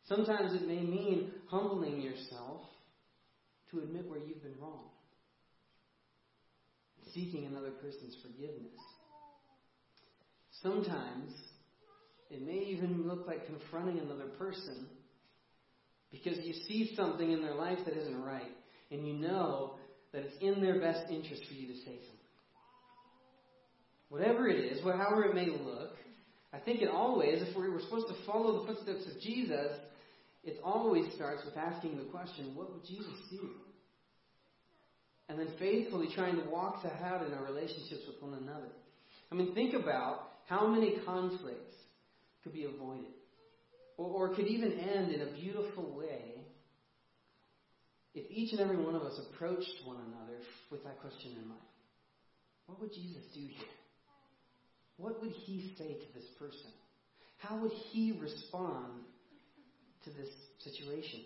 Sometimes 0.09 0.53
it 0.53 0.67
may 0.67 0.83
mean 0.83 1.31
humbling 1.47 2.01
yourself 2.01 2.63
to 3.71 3.79
admit 3.79 4.09
where 4.09 4.19
you've 4.19 4.43
been 4.43 4.59
wrong, 4.61 4.87
seeking 7.13 7.47
another 7.47 7.71
person's 7.71 8.17
forgiveness. 8.21 8.81
Sometimes 10.65 11.33
it 12.33 12.45
may 12.45 12.59
even 12.73 13.07
look 13.07 13.29
like 13.29 13.47
confronting 13.47 14.01
another 14.01 14.27
person 14.37 14.89
because 16.11 16.39
you 16.43 16.55
see 16.67 16.93
something 16.97 17.31
in 17.31 17.41
their 17.41 17.55
life 17.55 17.79
that 17.85 17.97
isn't 17.97 18.21
right, 18.21 18.53
and 18.91 19.07
you 19.07 19.15
know 19.15 19.71
that 20.15 20.23
it's 20.23 20.37
in 20.41 20.63
their 20.63 20.81
best 20.81 21.11
interest 21.11 21.43
for 21.49 21.55
you 21.55 21.67
to 21.67 21.75
say 21.75 21.99
something. 21.99 22.15
Whatever 24.09 24.49
it 24.49 24.59
is, 24.73 24.81
however 24.83 25.25
it 25.25 25.35
may 25.35 25.47
look, 25.47 25.91
I 26.53 26.59
think 26.61 26.83
in 26.83 26.89
all 26.89 27.19
ways, 27.19 27.43
if 27.43 27.57
we're, 27.57 27.81
supposed 27.81 28.07
to 28.07 28.15
follow 28.25 28.61
the 28.61 28.73
footsteps 28.73 29.13
of 29.13 29.21
Jesus, 29.21 29.73
it 30.45 30.59
always 30.63 31.13
starts 31.17 31.43
with 31.45 31.57
asking 31.57 31.99
the 31.99 32.05
question, 32.05 32.55
what 32.55 32.73
would 32.73 32.87
Jesus 32.87 33.13
do? 33.29 33.51
And 35.29 35.37
then 35.37 35.49
faithfully 35.59 36.09
trying 36.15 36.37
to 36.37 36.49
walk 36.49 36.85
that 36.85 37.03
out 37.03 37.27
in 37.27 37.33
our 37.35 37.45
relationships 37.45 38.03
with 38.07 38.23
one 38.23 38.41
another. 38.41 38.69
I 39.33 39.35
mean, 39.35 39.53
think 39.53 39.75
about 39.75 40.29
how 40.47 40.69
many 40.69 40.99
conflicts 41.05 41.75
could 42.45 42.53
be 42.53 42.67
avoided, 42.67 43.11
or, 43.97 44.29
or 44.29 44.35
could 44.37 44.47
even 44.47 44.79
end 44.79 45.11
in 45.11 45.23
a 45.23 45.33
beautiful 45.33 45.97
way 45.97 46.44
if 48.15 48.25
each 48.31 48.53
and 48.53 48.61
every 48.61 48.77
one 48.77 48.95
of 48.95 49.03
us 49.03 49.19
approached 49.31 49.75
one 49.85 49.97
another 49.97 50.39
with 50.71 50.85
that 50.85 51.01
question 51.01 51.33
in 51.41 51.49
mind. 51.49 51.61
What 52.67 52.81
would 52.81 52.93
Jesus 52.93 53.23
do 53.35 53.41
here? 53.41 53.69
What 54.97 55.21
would 55.21 55.33
he 55.45 55.75
say 55.77 55.89
to 55.89 56.15
this 56.15 56.29
person? 56.39 56.71
How 57.39 57.59
would 57.59 57.73
he 57.91 58.19
respond 58.21 59.03
to 60.05 60.11
this 60.11 60.29
situation? 60.63 61.21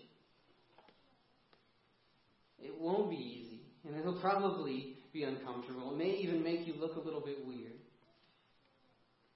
It 2.61 2.73
won't 2.77 3.09
be 3.09 3.15
easy, 3.15 3.61
and 3.87 3.95
it'll 3.95 4.19
probably 4.19 4.95
be 5.13 5.23
uncomfortable. 5.23 5.93
It 5.93 5.97
may 5.97 6.11
even 6.17 6.43
make 6.43 6.67
you 6.67 6.73
look 6.79 6.95
a 6.95 6.99
little 6.99 7.21
bit 7.21 7.45
weird. 7.47 7.71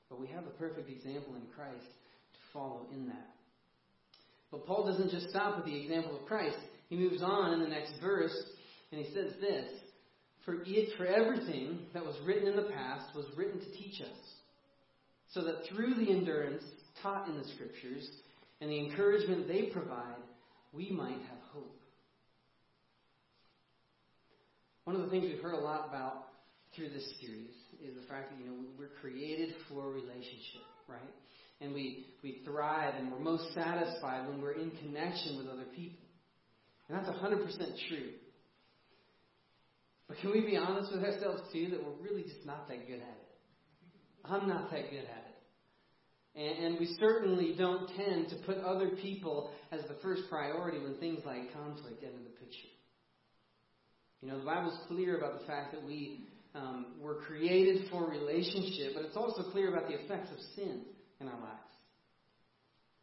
But 0.10 0.20
we 0.20 0.28
have 0.28 0.46
a 0.46 0.52
perfect 0.52 0.90
example 0.90 1.36
in 1.36 1.44
Christ 1.56 1.86
to 1.86 2.40
follow 2.52 2.88
in 2.92 3.08
that. 3.08 3.30
But 4.52 4.68
Paul 4.68 4.86
doesn't 4.86 5.10
just 5.10 5.30
stop 5.30 5.58
with 5.58 5.66
the 5.66 5.82
example 5.82 6.18
of 6.18 6.26
Christ. 6.26 6.58
He 6.94 7.00
moves 7.00 7.24
on 7.24 7.54
in 7.54 7.60
the 7.60 7.68
next 7.68 7.94
verse, 8.00 8.38
and 8.92 9.04
he 9.04 9.12
says 9.16 9.32
this 9.42 9.66
For 10.46 10.58
it, 10.64 10.96
for 10.96 11.08
everything 11.08 11.88
that 11.96 12.06
was 12.06 12.16
written 12.24 12.48
in 12.48 12.56
the 12.56 12.72
past 12.72 13.16
was 13.16 13.26
written 13.36 13.60
to 13.60 13.72
teach 13.72 14.00
us, 14.00 14.18
so 15.34 15.44
that 15.44 15.66
through 15.68 15.96
the 15.96 16.12
endurance 16.12 16.62
taught 17.02 17.28
in 17.28 17.36
the 17.36 17.46
Scriptures 17.56 18.08
and 18.62 18.70
the 18.70 18.78
encouragement 18.78 19.48
they 19.48 19.72
provide, 19.74 20.22
we 20.72 20.92
might 20.92 21.18
have 21.18 21.40
hope. 21.52 21.80
One 24.84 24.96
of 24.96 25.02
the 25.02 25.10
things 25.10 25.24
we've 25.24 25.42
heard 25.42 25.56
a 25.56 25.66
lot 25.66 25.90
about 25.90 26.28
through 26.76 26.90
this 26.90 27.12
series 27.22 27.56
is 27.84 28.00
the 28.00 28.08
fact 28.08 28.30
that 28.30 28.40
you 28.40 28.46
know 28.46 28.58
we're 28.78 28.94
created 29.02 29.56
for 29.68 29.90
relationship, 29.90 30.62
right? 30.88 31.02
And 31.60 31.74
we 31.74 32.06
we 32.22 32.42
thrive 32.46 32.94
and 33.00 33.12
we're 33.12 33.18
most 33.18 33.52
satisfied 33.56 34.28
when 34.30 34.40
we're 34.40 34.60
in 34.60 34.70
connection 34.80 35.40
with 35.40 35.48
other 35.48 35.66
people. 35.76 36.03
And 36.90 36.98
that's 36.98 37.10
100% 37.10 37.48
true. 37.88 38.12
But 40.08 40.18
can 40.20 40.32
we 40.32 40.42
be 40.42 40.58
honest 40.58 40.92
with 40.94 41.04
ourselves 41.04 41.42
too 41.52 41.68
that 41.72 41.84
we're 41.84 42.08
really 42.08 42.24
just 42.24 42.46
not 42.46 42.68
that 42.68 42.88
good 42.88 43.02
at 43.02 43.02
it? 43.02 43.24
I'm 44.26 44.48
not 44.48 44.70
that 44.72 44.90
good 44.90 45.06
at 45.06 45.26
it. 45.28 45.34
And, 46.36 46.66
and 46.66 46.80
we 46.80 46.96
certainly 47.00 47.56
don't 47.58 47.90
tend 47.96 48.30
to 48.30 48.36
put 48.46 48.58
other 48.58 48.90
people 49.02 49.52
as 49.72 49.82
the 49.88 49.96
first 50.02 50.24
priority 50.30 50.80
when 50.80 50.96
things 50.96 51.22
like 51.26 51.54
conflict 51.54 52.04
enter 52.04 52.24
the 52.24 52.46
picture. 52.46 52.68
You 54.22 54.30
know, 54.30 54.40
the 54.40 54.46
Bible's 54.46 54.78
clear 54.88 55.18
about 55.18 55.40
the 55.40 55.46
fact 55.46 55.74
that 55.74 55.84
we 55.84 56.28
um, 56.56 56.96
were 57.02 57.16
created 57.16 57.90
for 57.92 58.10
relationship, 58.10 58.94
but 58.96 59.04
it's 59.04 59.18
also 59.18 59.52
clear 59.52 59.76
about 59.76 59.88
the 59.88 59.96
effects 59.96 60.32
of 60.32 60.38
sin 60.56 60.82
in 61.20 61.28
our 61.28 61.40
lives. 61.40 61.60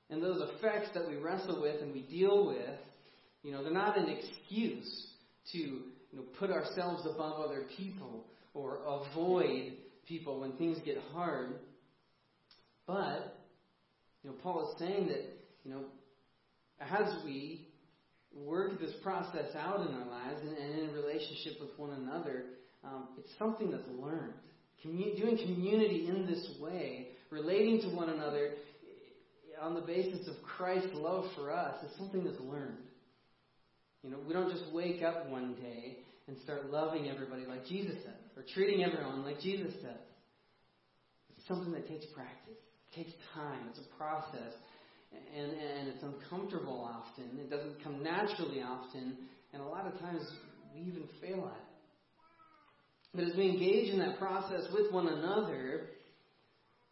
And 0.08 0.22
those 0.22 0.42
effects 0.54 0.88
that 0.94 1.08
we 1.08 1.16
wrestle 1.16 1.60
with 1.60 1.82
and 1.82 1.92
we 1.92 2.02
deal 2.02 2.46
with, 2.46 2.78
you 3.42 3.52
know, 3.52 3.62
they're 3.62 3.72
not 3.72 3.96
an 3.96 4.08
excuse 4.08 5.06
to 5.52 5.58
you 5.58 5.84
know, 6.12 6.22
put 6.38 6.50
ourselves 6.50 7.06
above 7.06 7.40
other 7.40 7.64
people 7.76 8.24
or 8.54 8.78
avoid 8.86 9.72
people 10.06 10.40
when 10.40 10.52
things 10.52 10.78
get 10.84 10.98
hard. 11.12 11.54
But, 12.86 13.38
you 14.22 14.30
know, 14.30 14.36
Paul 14.42 14.70
is 14.70 14.78
saying 14.78 15.06
that, 15.08 15.24
you 15.64 15.72
know, 15.72 15.84
as 16.80 17.24
we 17.24 17.68
work 18.34 18.80
this 18.80 18.92
process 19.02 19.54
out 19.56 19.86
in 19.86 19.94
our 19.94 20.06
lives 20.06 20.40
and, 20.42 20.56
and 20.56 20.88
in 20.88 20.94
relationship 20.94 21.54
with 21.60 21.70
one 21.76 21.90
another, 21.92 22.44
um, 22.84 23.08
it's 23.18 23.30
something 23.38 23.70
that's 23.70 23.88
learned. 24.00 24.34
Commun- 24.82 25.16
doing 25.16 25.36
community 25.36 26.08
in 26.08 26.26
this 26.26 26.48
way, 26.60 27.08
relating 27.30 27.80
to 27.82 27.88
one 27.94 28.08
another 28.08 28.52
on 29.60 29.74
the 29.74 29.80
basis 29.82 30.26
of 30.26 30.34
Christ's 30.42 30.94
love 30.94 31.26
for 31.36 31.52
us, 31.52 31.74
is 31.84 31.90
something 31.98 32.24
that's 32.24 32.40
learned. 32.40 32.78
You 34.02 34.10
know, 34.10 34.18
we 34.26 34.32
don't 34.32 34.50
just 34.50 34.72
wake 34.72 35.02
up 35.02 35.28
one 35.28 35.54
day 35.54 35.98
and 36.26 36.36
start 36.44 36.70
loving 36.70 37.08
everybody 37.08 37.44
like 37.44 37.66
Jesus 37.66 37.96
does, 37.96 38.36
or 38.36 38.44
treating 38.54 38.84
everyone 38.84 39.24
like 39.24 39.40
Jesus 39.40 39.74
does. 39.74 40.06
It's 41.36 41.46
something 41.48 41.72
that 41.72 41.88
takes 41.88 42.06
practice. 42.14 42.56
It 42.92 42.96
takes 42.96 43.12
time. 43.34 43.68
It's 43.68 43.78
a 43.78 43.96
process. 43.96 44.54
And, 45.36 45.50
and 45.50 45.88
it's 45.88 46.02
uncomfortable 46.02 46.88
often. 46.88 47.38
It 47.40 47.50
doesn't 47.50 47.82
come 47.82 48.02
naturally 48.02 48.62
often. 48.62 49.16
And 49.52 49.60
a 49.60 49.66
lot 49.66 49.86
of 49.86 49.98
times 49.98 50.22
we 50.74 50.82
even 50.82 51.04
fail 51.20 51.50
at 51.50 51.56
it. 51.56 51.70
But 53.12 53.24
as 53.24 53.36
we 53.36 53.48
engage 53.48 53.92
in 53.92 53.98
that 53.98 54.18
process 54.18 54.62
with 54.72 54.92
one 54.92 55.08
another, 55.08 55.88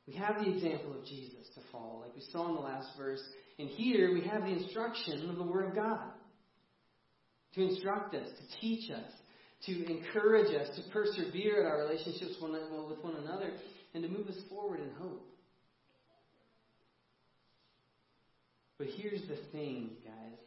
we 0.06 0.14
have 0.14 0.42
the 0.44 0.50
example 0.50 0.98
of 0.98 1.06
Jesus 1.06 1.46
to 1.54 1.60
follow, 1.70 2.00
like 2.00 2.16
we 2.16 2.22
saw 2.32 2.48
in 2.48 2.56
the 2.56 2.60
last 2.60 2.88
verse. 2.98 3.22
And 3.58 3.68
here 3.68 4.12
we 4.12 4.22
have 4.22 4.42
the 4.42 4.48
instruction 4.48 5.30
of 5.30 5.36
the 5.36 5.44
Word 5.44 5.66
of 5.66 5.74
God 5.76 6.10
to 7.58 7.68
instruct 7.68 8.14
us, 8.14 8.26
to 8.26 8.60
teach 8.60 8.90
us, 8.90 9.10
to 9.66 9.90
encourage 9.90 10.54
us 10.54 10.68
to 10.76 10.82
persevere 10.92 11.60
in 11.60 11.66
our 11.66 11.78
relationships 11.78 12.36
with 12.40 13.02
one 13.02 13.16
another, 13.16 13.52
and 13.94 14.02
to 14.02 14.08
move 14.08 14.28
us 14.28 14.36
forward 14.48 14.80
in 14.80 14.90
hope. 14.98 15.24
But 18.78 18.86
here's 18.96 19.22
the 19.22 19.36
thing, 19.50 19.90
guys. 20.04 20.38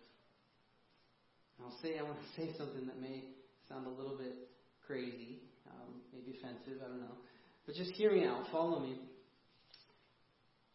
I'll 1.60 1.78
say 1.82 2.00
I 2.00 2.04
want 2.04 2.18
to 2.18 2.42
say 2.42 2.58
something 2.58 2.88
that 2.88 3.00
may 3.00 3.24
sound 3.68 3.86
a 3.86 3.90
little 3.90 4.18
bit 4.18 4.36
crazy, 4.88 5.40
um, 5.70 6.02
maybe 6.14 6.38
offensive, 6.38 6.82
I 6.84 6.88
don't 6.88 7.02
know. 7.02 7.18
But 7.66 7.76
just 7.76 7.92
hear 7.92 8.12
me 8.12 8.26
out, 8.26 8.46
follow 8.52 8.80
me. 8.80 8.96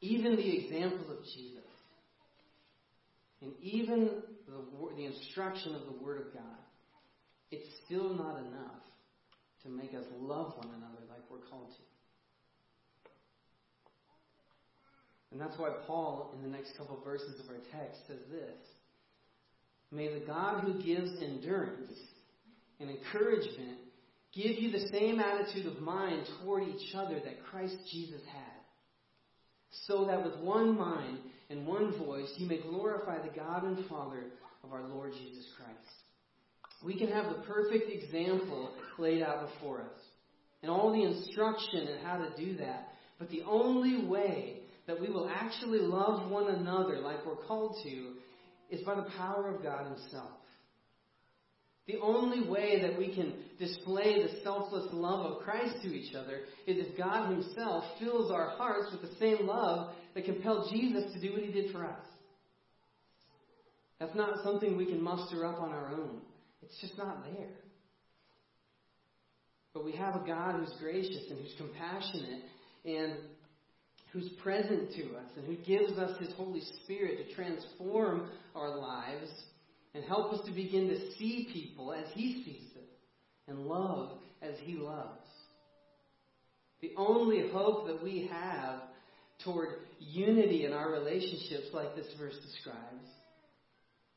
Even 0.00 0.36
the 0.36 0.64
example 0.64 1.10
of 1.10 1.24
Jesus, 1.34 1.65
and 3.42 3.52
even 3.60 4.22
the, 4.46 4.96
the 4.96 5.04
instruction 5.04 5.74
of 5.74 5.82
the 5.86 6.04
Word 6.04 6.26
of 6.26 6.32
God, 6.32 6.58
it's 7.50 7.68
still 7.84 8.14
not 8.14 8.38
enough 8.38 8.82
to 9.62 9.68
make 9.68 9.94
us 9.94 10.04
love 10.18 10.54
one 10.56 10.68
another 10.68 11.02
like 11.08 11.20
we're 11.30 11.46
called 11.50 11.68
to. 11.68 11.82
And 15.32 15.40
that's 15.40 15.58
why 15.58 15.70
Paul, 15.86 16.34
in 16.34 16.42
the 16.42 16.56
next 16.56 16.76
couple 16.78 16.98
of 16.98 17.04
verses 17.04 17.40
of 17.40 17.50
our 17.50 17.60
text, 17.72 18.00
says 18.06 18.20
this 18.30 18.56
May 19.90 20.18
the 20.18 20.24
God 20.24 20.64
who 20.64 20.82
gives 20.82 21.10
endurance 21.22 21.92
and 22.80 22.90
encouragement 22.90 23.78
give 24.34 24.58
you 24.58 24.70
the 24.70 24.88
same 24.88 25.20
attitude 25.20 25.66
of 25.66 25.80
mind 25.80 26.26
toward 26.40 26.62
each 26.62 26.94
other 26.94 27.20
that 27.20 27.44
Christ 27.50 27.76
Jesus 27.90 28.20
had, 28.32 28.62
so 29.86 30.06
that 30.06 30.24
with 30.24 30.38
one 30.40 30.78
mind 30.78 31.18
and 31.50 31.66
one 31.66 31.96
voice 31.98 32.32
you 32.36 32.46
may 32.46 32.58
glorify 32.58 33.18
the 33.18 33.34
God 33.34 33.64
and 33.64 33.86
Father 33.86 34.24
of 34.64 34.72
our 34.72 34.82
Lord 34.88 35.12
Jesus 35.12 35.46
Christ. 35.56 35.80
We 36.84 36.98
can 36.98 37.08
have 37.08 37.26
the 37.26 37.42
perfect 37.42 37.90
example 37.90 38.70
laid 38.98 39.22
out 39.22 39.48
before 39.52 39.80
us 39.80 40.00
and 40.62 40.70
all 40.70 40.92
the 40.92 41.02
instruction 41.02 41.88
in 41.88 42.04
how 42.04 42.18
to 42.18 42.30
do 42.36 42.56
that. 42.58 42.88
But 43.18 43.30
the 43.30 43.42
only 43.42 44.06
way 44.06 44.60
that 44.86 45.00
we 45.00 45.08
will 45.08 45.28
actually 45.28 45.80
love 45.80 46.30
one 46.30 46.48
another 46.48 47.00
like 47.00 47.24
we're 47.24 47.36
called 47.46 47.76
to 47.82 48.12
is 48.70 48.82
by 48.82 48.94
the 48.94 49.06
power 49.16 49.54
of 49.54 49.62
God 49.62 49.86
Himself. 49.86 50.30
The 51.86 51.98
only 52.00 52.48
way 52.48 52.82
that 52.82 52.98
we 52.98 53.14
can 53.14 53.34
display 53.58 54.22
the 54.22 54.40
selfless 54.42 54.86
love 54.92 55.24
of 55.24 55.42
Christ 55.42 55.76
to 55.82 55.88
each 55.88 56.14
other 56.14 56.40
is 56.66 56.84
if 56.84 56.98
God 56.98 57.30
Himself 57.30 57.84
fills 58.00 58.30
our 58.32 58.50
hearts 58.50 58.90
with 58.90 59.02
the 59.02 59.16
same 59.18 59.46
love 59.46 59.94
that 60.14 60.24
compelled 60.24 60.68
Jesus 60.72 61.12
to 61.12 61.20
do 61.20 61.32
what 61.32 61.42
He 61.42 61.52
did 61.52 61.70
for 61.70 61.84
us. 61.84 62.04
That's 64.00 64.14
not 64.16 64.42
something 64.42 64.76
we 64.76 64.86
can 64.86 65.02
muster 65.02 65.46
up 65.46 65.60
on 65.60 65.70
our 65.70 65.92
own. 65.92 66.20
It's 66.62 66.78
just 66.80 66.98
not 66.98 67.24
there. 67.24 67.54
But 69.72 69.84
we 69.84 69.92
have 69.92 70.16
a 70.16 70.26
God 70.26 70.56
who's 70.56 70.74
gracious 70.80 71.30
and 71.30 71.38
who's 71.38 71.54
compassionate 71.56 72.42
and 72.84 73.14
who's 74.12 74.28
present 74.42 74.92
to 74.96 75.02
us 75.16 75.30
and 75.36 75.46
who 75.46 75.56
gives 75.64 75.98
us 75.98 76.18
His 76.18 76.32
Holy 76.34 76.62
Spirit 76.82 77.28
to 77.28 77.34
transform 77.34 78.28
our 78.54 78.76
lives 78.76 79.30
and 79.94 80.04
help 80.04 80.32
us 80.32 80.44
to 80.46 80.52
begin 80.52 80.88
to 80.88 81.12
see 81.16 81.48
people 81.52 81.92
as 81.92 82.06
He 82.14 82.42
sees 82.44 82.72
them 82.74 82.84
and 83.48 83.66
love 83.66 84.18
as 84.42 84.54
He 84.62 84.74
loves. 84.74 85.10
The 86.82 86.92
only 86.96 87.48
hope 87.50 87.86
that 87.86 88.02
we 88.02 88.28
have 88.30 88.80
toward 89.44 89.68
unity 89.98 90.64
in 90.64 90.72
our 90.72 90.90
relationships, 90.90 91.68
like 91.72 91.94
this 91.94 92.06
verse 92.18 92.36
describes, 92.44 93.06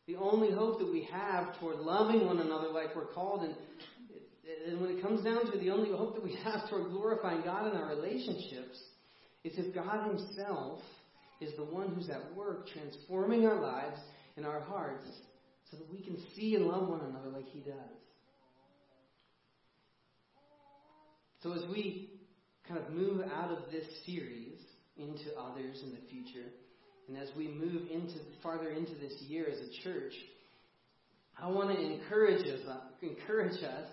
the 0.08 0.16
only 0.16 0.52
hope 0.52 0.80
that 0.80 0.92
we 0.92 1.08
have 1.12 1.60
toward 1.60 1.78
loving 1.78 2.26
one 2.26 2.40
another 2.40 2.70
like 2.70 2.96
we're 2.96 3.14
called, 3.14 3.44
and, 3.44 3.56
and 4.68 4.82
when 4.82 4.90
it 4.90 5.02
comes 5.02 5.24
down 5.24 5.52
to 5.52 5.58
the 5.58 5.70
only 5.70 5.90
hope 5.90 6.16
that 6.16 6.24
we 6.24 6.36
have 6.44 6.68
toward 6.70 6.90
glorifying 6.90 7.44
God 7.44 7.72
in 7.72 7.80
our 7.80 7.90
relationships 7.90 8.78
is 9.44 9.54
if 9.58 9.74
God 9.74 10.08
Himself 10.08 10.80
is 11.40 11.56
the 11.56 11.64
one 11.64 11.94
who's 11.94 12.10
at 12.10 12.36
work 12.36 12.68
transforming 12.74 13.46
our 13.46 13.62
lives 13.62 14.00
and 14.36 14.46
our 14.46 14.60
hearts 14.62 15.06
so 15.72 15.78
that 15.78 15.92
we 15.92 16.02
can 16.02 16.18
see 16.36 16.56
and 16.56 16.66
love 16.66 16.88
one 16.88 17.02
another 17.02 17.30
like 17.30 17.48
He 17.52 17.60
does. 17.60 17.76
So 21.44 21.54
as 21.54 21.62
we 21.70 22.10
kind 22.68 22.80
of 22.80 22.92
move 22.92 23.22
out 23.34 23.52
of 23.52 23.72
this 23.72 23.86
series 24.06 24.60
into 24.98 25.34
others 25.40 25.82
in 25.84 25.92
the 25.92 26.02
future, 26.10 26.48
and 27.08 27.18
as 27.18 27.30
we 27.36 27.48
move 27.48 27.84
into 27.92 28.16
farther 28.44 28.70
into 28.70 28.94
this 28.96 29.14
year 29.28 29.48
as 29.50 29.58
a 29.58 29.84
church, 29.84 30.14
I 31.42 31.48
want 31.48 31.76
to 31.76 31.82
encourage 31.82 32.46
us, 32.46 32.60
encourage 33.02 33.64
us 33.64 33.88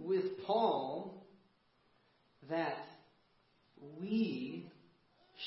with 0.00 0.24
Paul 0.46 1.26
that 2.48 2.86
we 4.00 4.70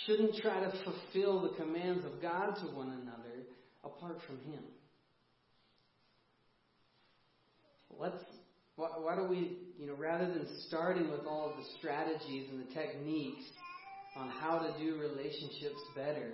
shouldn't 0.06 0.36
try 0.36 0.60
to 0.60 0.72
fulfill 0.84 1.42
the 1.42 1.56
commands 1.56 2.06
of 2.06 2.22
God 2.22 2.56
to 2.56 2.66
one 2.76 2.90
another 2.90 3.46
apart 3.84 4.20
from 4.28 4.38
Him. 4.52 4.64
Let's 8.00 8.24
why, 8.78 8.90
why 9.00 9.16
don't 9.16 9.30
we, 9.30 9.58
you 9.80 9.88
know, 9.88 9.96
rather 9.96 10.28
than 10.28 10.48
starting 10.68 11.10
with 11.10 11.22
all 11.28 11.50
of 11.50 11.58
the 11.58 11.66
strategies 11.80 12.48
and 12.50 12.62
the 12.62 12.74
techniques 12.74 13.44
on 14.16 14.30
how 14.30 14.60
to 14.60 14.74
do 14.80 14.98
relationships 14.98 15.82
better, 15.96 16.34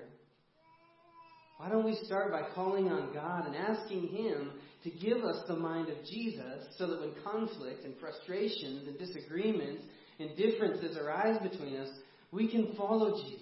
why 1.57 1.69
don't 1.69 1.85
we 1.85 1.97
start 2.03 2.31
by 2.31 2.43
calling 2.53 2.89
on 2.89 3.13
God 3.13 3.47
and 3.47 3.55
asking 3.55 4.07
Him 4.07 4.51
to 4.83 4.89
give 4.89 5.23
us 5.23 5.43
the 5.47 5.55
mind 5.55 5.87
of 5.87 5.97
Jesus 6.05 6.67
so 6.77 6.87
that 6.87 6.99
when 6.99 7.13
conflict 7.23 7.85
and 7.85 7.93
frustrations 7.99 8.87
and 8.87 8.99
disagreements 8.99 9.83
and 10.19 10.35
differences 10.35 10.97
arise 10.97 11.37
between 11.41 11.77
us, 11.77 11.89
we 12.31 12.49
can 12.49 12.75
follow 12.75 13.21
Jesus 13.23 13.39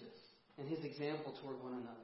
and 0.59 0.67
His 0.69 0.83
example 0.85 1.33
toward 1.41 1.61
one 1.63 1.73
another. 1.73 1.97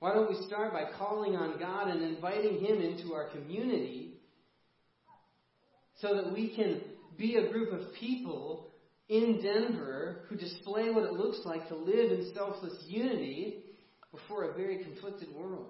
Why 0.00 0.14
don't 0.14 0.30
we 0.30 0.46
start 0.46 0.72
by 0.72 0.84
calling 0.98 1.36
on 1.36 1.58
God 1.58 1.88
and 1.88 2.02
inviting 2.02 2.58
Him 2.64 2.80
into 2.80 3.12
our 3.12 3.28
community 3.28 4.14
so 6.00 6.14
that 6.16 6.32
we 6.32 6.54
can 6.56 6.80
be 7.18 7.36
a 7.36 7.50
group 7.50 7.70
of 7.72 7.92
people 8.00 8.70
in 9.10 9.42
Denver 9.42 10.20
who 10.28 10.36
display 10.36 10.90
what 10.90 11.04
it 11.04 11.12
looks 11.12 11.40
like 11.44 11.68
to 11.68 11.74
live 11.74 12.12
in 12.12 12.32
selfless 12.34 12.82
unity 12.86 13.64
before 14.10 14.44
a 14.44 14.54
very 14.54 14.82
conflicted 14.82 15.28
world. 15.34 15.66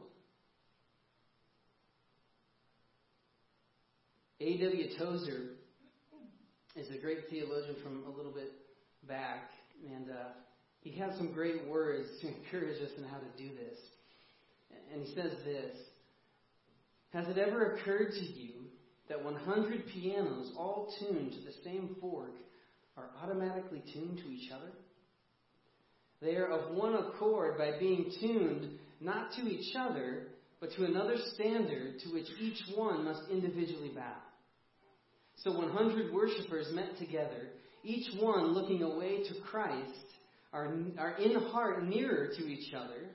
A.W. 4.40 4.97
Tozer 4.97 5.40
is 6.77 6.88
a 6.90 7.01
great 7.01 7.29
theologian 7.29 7.77
from 7.83 8.05
a 8.07 8.16
little 8.16 8.33
bit 8.33 8.53
back, 9.09 9.51
and 9.93 10.09
uh, 10.09 10.29
he 10.81 10.93
has 10.93 11.16
some 11.16 11.33
great 11.33 11.66
words 11.66 12.09
to 12.21 12.29
encourage 12.35 12.81
us 12.81 12.90
in 12.97 13.05
how 13.05 13.19
to 13.19 13.43
do 13.43 13.49
this. 13.55 13.79
And 14.92 15.02
he 15.02 15.14
says 15.14 15.33
this 15.44 15.76
Has 17.12 17.28
it 17.28 17.38
ever 17.38 17.74
occurred 17.74 18.12
to 18.12 18.24
you 18.24 18.52
that 19.09 19.24
100 19.24 19.87
pianos, 19.88 20.52
all 20.56 20.92
tuned 20.98 21.33
to 21.33 21.38
the 21.40 21.54
same 21.64 21.96
fork, 22.00 22.35
are 22.96 23.11
automatically 23.22 23.83
tuned 23.92 24.18
to 24.18 24.28
each 24.30 24.50
other? 24.52 24.70
They 26.20 26.37
are 26.37 26.48
of 26.48 26.74
one 26.74 26.94
accord 26.94 27.56
by 27.56 27.78
being 27.78 28.12
tuned 28.20 28.78
not 29.00 29.33
to 29.37 29.42
each 29.48 29.74
other, 29.74 30.28
but 30.61 30.70
to 30.76 30.85
another 30.85 31.16
standard 31.35 32.00
to 32.00 32.11
which 32.11 32.26
each 32.38 32.61
one 32.74 33.04
must 33.04 33.22
individually 33.30 33.92
bow. 33.94 34.16
So 35.37 35.52
100 35.52 36.12
worshippers 36.12 36.66
met 36.72 36.98
together, 36.98 37.48
each 37.83 38.12
one 38.20 38.52
looking 38.52 38.83
away 38.83 39.22
to 39.24 39.40
Christ, 39.50 39.94
are, 40.52 40.74
are 40.98 41.16
in 41.16 41.40
heart 41.48 41.85
nearer 41.85 42.28
to 42.37 42.44
each 42.46 42.74
other 42.74 43.09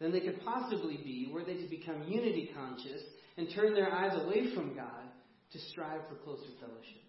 than 0.00 0.12
they 0.12 0.20
could 0.20 0.44
possibly 0.44 0.96
be 0.96 1.30
were 1.32 1.44
they 1.44 1.54
to 1.54 1.68
become 1.68 2.02
unity 2.06 2.50
conscious 2.54 3.02
and 3.36 3.48
turn 3.54 3.74
their 3.74 3.92
eyes 3.92 4.16
away 4.24 4.54
from 4.54 4.74
God 4.74 5.04
to 5.52 5.58
strive 5.70 6.00
for 6.08 6.16
closer 6.16 6.50
fellowship. 6.60 7.02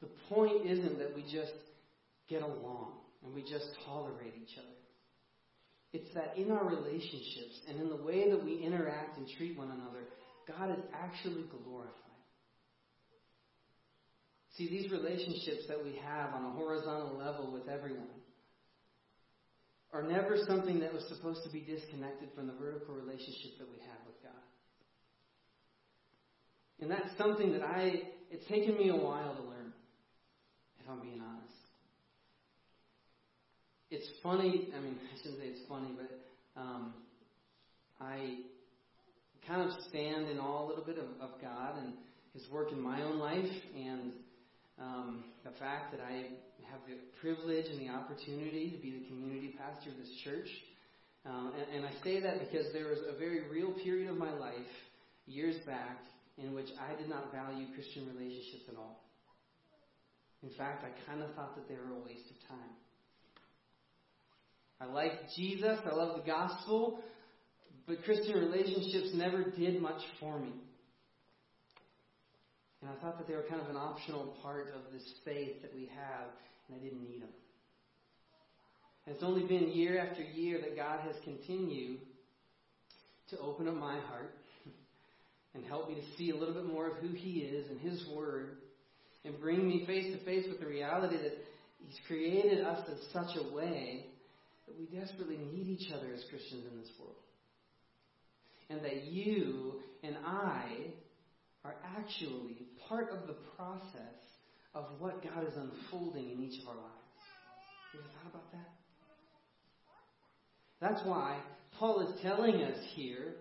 The 0.00 0.08
point 0.28 0.66
isn't 0.66 0.98
that 0.98 1.14
we 1.14 1.22
just 1.22 1.52
get 2.28 2.42
along 2.42 2.92
and 3.24 3.34
we 3.34 3.42
just 3.42 3.66
tolerate 3.86 4.34
each 4.42 4.58
other. 4.58 4.68
It's 5.92 6.12
that 6.14 6.36
in 6.36 6.50
our 6.50 6.64
relationships 6.64 7.60
and 7.68 7.80
in 7.80 7.88
the 7.88 8.02
way 8.02 8.30
that 8.30 8.42
we 8.42 8.56
interact 8.56 9.18
and 9.18 9.28
treat 9.36 9.56
one 9.56 9.68
another, 9.70 10.04
God 10.48 10.70
is 10.70 10.84
actually 10.92 11.44
glorified. 11.64 11.92
See, 14.56 14.68
these 14.68 14.90
relationships 14.90 15.64
that 15.68 15.82
we 15.82 15.98
have 16.04 16.34
on 16.34 16.44
a 16.46 16.50
horizontal 16.50 17.16
level 17.16 17.52
with 17.52 17.68
everyone 17.68 18.08
are 19.92 20.02
never 20.02 20.38
something 20.46 20.80
that 20.80 20.92
was 20.92 21.04
supposed 21.08 21.42
to 21.44 21.50
be 21.50 21.60
disconnected 21.60 22.28
from 22.34 22.46
the 22.46 22.54
vertical 22.54 22.94
relationship 22.94 23.58
that 23.58 23.68
we 23.68 23.78
have 23.80 24.00
with 24.06 24.16
God. 24.22 24.42
And 26.80 26.90
that's 26.90 27.16
something 27.18 27.52
that 27.52 27.62
I, 27.62 28.02
it's 28.30 28.46
taken 28.48 28.76
me 28.76 28.88
a 28.88 28.96
while 28.96 29.34
to 29.34 29.42
learn, 29.42 29.72
if 30.80 30.88
I'm 30.88 31.00
being 31.00 31.20
honest. 31.20 31.54
It's 33.90 34.08
funny, 34.22 34.68
I 34.74 34.80
mean, 34.80 34.96
I 35.12 35.16
shouldn't 35.18 35.40
say 35.40 35.48
it's 35.48 35.68
funny, 35.68 35.90
but 35.94 36.60
um, 36.60 36.94
I 38.00 38.38
kind 39.46 39.62
of 39.62 39.70
stand 39.90 40.28
in 40.28 40.38
awe 40.38 40.64
a 40.64 40.66
little 40.66 40.84
bit 40.84 40.96
of, 40.96 41.04
of 41.20 41.40
God 41.40 41.76
and 41.78 41.92
His 42.32 42.42
work 42.50 42.72
in 42.72 42.80
my 42.80 43.02
own 43.02 43.18
life 43.18 43.52
and 43.76 44.12
um, 44.82 45.24
the 45.44 45.54
fact 45.58 45.92
that 45.92 46.00
I 46.02 46.34
have 46.70 46.80
the 46.88 46.98
privilege 47.20 47.66
and 47.70 47.78
the 47.78 47.92
opportunity 47.92 48.70
to 48.70 48.78
be 48.82 48.98
the 48.98 49.06
community 49.06 49.54
pastor 49.56 49.90
of 49.90 49.96
this 49.96 50.10
church. 50.24 50.48
Um, 51.24 51.52
and, 51.54 51.78
and 51.78 51.86
I 51.86 51.92
say 52.02 52.20
that 52.20 52.40
because 52.40 52.72
there 52.72 52.88
was 52.88 52.98
a 53.06 53.16
very 53.16 53.48
real 53.48 53.72
period 53.84 54.10
of 54.10 54.16
my 54.16 54.32
life, 54.32 54.72
years 55.26 55.56
back, 55.66 55.98
in 56.38 56.54
which 56.54 56.68
I 56.80 56.98
did 57.00 57.08
not 57.08 57.30
value 57.30 57.66
Christian 57.74 58.08
relationships 58.08 58.64
at 58.68 58.76
all. 58.76 59.04
In 60.42 60.50
fact, 60.58 60.82
I 60.82 60.90
kind 61.08 61.22
of 61.22 61.32
thought 61.34 61.54
that 61.54 61.68
they 61.68 61.76
were 61.76 61.94
a 61.94 62.04
waste 62.04 62.26
of 62.30 62.48
time. 62.48 62.72
I 64.80 64.86
like 64.86 65.12
Jesus, 65.36 65.78
I 65.84 65.94
love 65.94 66.16
the 66.16 66.26
gospel, 66.26 66.98
but 67.86 68.02
Christian 68.02 68.34
relationships 68.34 69.10
never 69.14 69.44
did 69.44 69.80
much 69.80 70.00
for 70.18 70.40
me. 70.40 70.50
And 72.82 72.90
I 72.90 73.00
thought 73.00 73.16
that 73.18 73.28
they 73.28 73.34
were 73.34 73.46
kind 73.48 73.60
of 73.60 73.70
an 73.70 73.76
optional 73.76 74.34
part 74.42 74.74
of 74.74 74.92
this 74.92 75.08
faith 75.24 75.62
that 75.62 75.72
we 75.72 75.88
have, 75.94 76.26
and 76.68 76.76
I 76.76 76.82
didn't 76.82 77.00
need 77.00 77.22
them. 77.22 77.30
And 79.06 79.14
it's 79.14 79.24
only 79.24 79.46
been 79.46 79.70
year 79.70 79.98
after 79.98 80.22
year 80.22 80.60
that 80.60 80.76
God 80.76 81.00
has 81.00 81.14
continued 81.22 82.00
to 83.30 83.38
open 83.38 83.68
up 83.68 83.74
my 83.74 83.98
heart 84.00 84.34
and 85.54 85.64
help 85.64 85.88
me 85.88 85.94
to 85.94 86.16
see 86.16 86.30
a 86.30 86.36
little 86.36 86.54
bit 86.54 86.66
more 86.66 86.88
of 86.88 86.96
who 86.96 87.08
He 87.08 87.40
is 87.40 87.70
and 87.70 87.80
His 87.80 88.04
Word 88.14 88.56
and 89.24 89.38
bring 89.40 89.66
me 89.66 89.86
face 89.86 90.12
to 90.12 90.24
face 90.24 90.46
with 90.48 90.58
the 90.58 90.66
reality 90.66 91.16
that 91.16 91.38
He's 91.78 91.98
created 92.08 92.64
us 92.64 92.84
in 92.88 92.96
such 93.12 93.36
a 93.36 93.54
way 93.54 94.06
that 94.66 94.78
we 94.78 94.86
desperately 94.98 95.38
need 95.52 95.68
each 95.68 95.92
other 95.92 96.06
as 96.12 96.20
Christians 96.30 96.64
in 96.70 96.80
this 96.80 96.90
world. 96.98 97.14
And 98.70 98.84
that 98.84 99.04
you 99.04 99.74
and 100.02 100.16
I 100.24 100.64
are 101.64 101.76
actually 101.96 102.66
part 102.88 103.10
of 103.10 103.26
the 103.26 103.36
process 103.56 104.18
of 104.74 104.86
what 104.98 105.22
God 105.22 105.46
is 105.46 105.54
unfolding 105.56 106.30
in 106.30 106.42
each 106.42 106.62
of 106.62 106.68
our 106.68 106.76
lives. 106.76 106.92
You 107.92 108.00
ever 108.00 108.08
thought 108.08 108.30
about 108.30 108.52
that? 108.52 108.70
That's 110.80 111.06
why 111.06 111.38
Paul 111.78 112.08
is 112.08 112.20
telling 112.22 112.62
us 112.62 112.78
here 112.94 113.34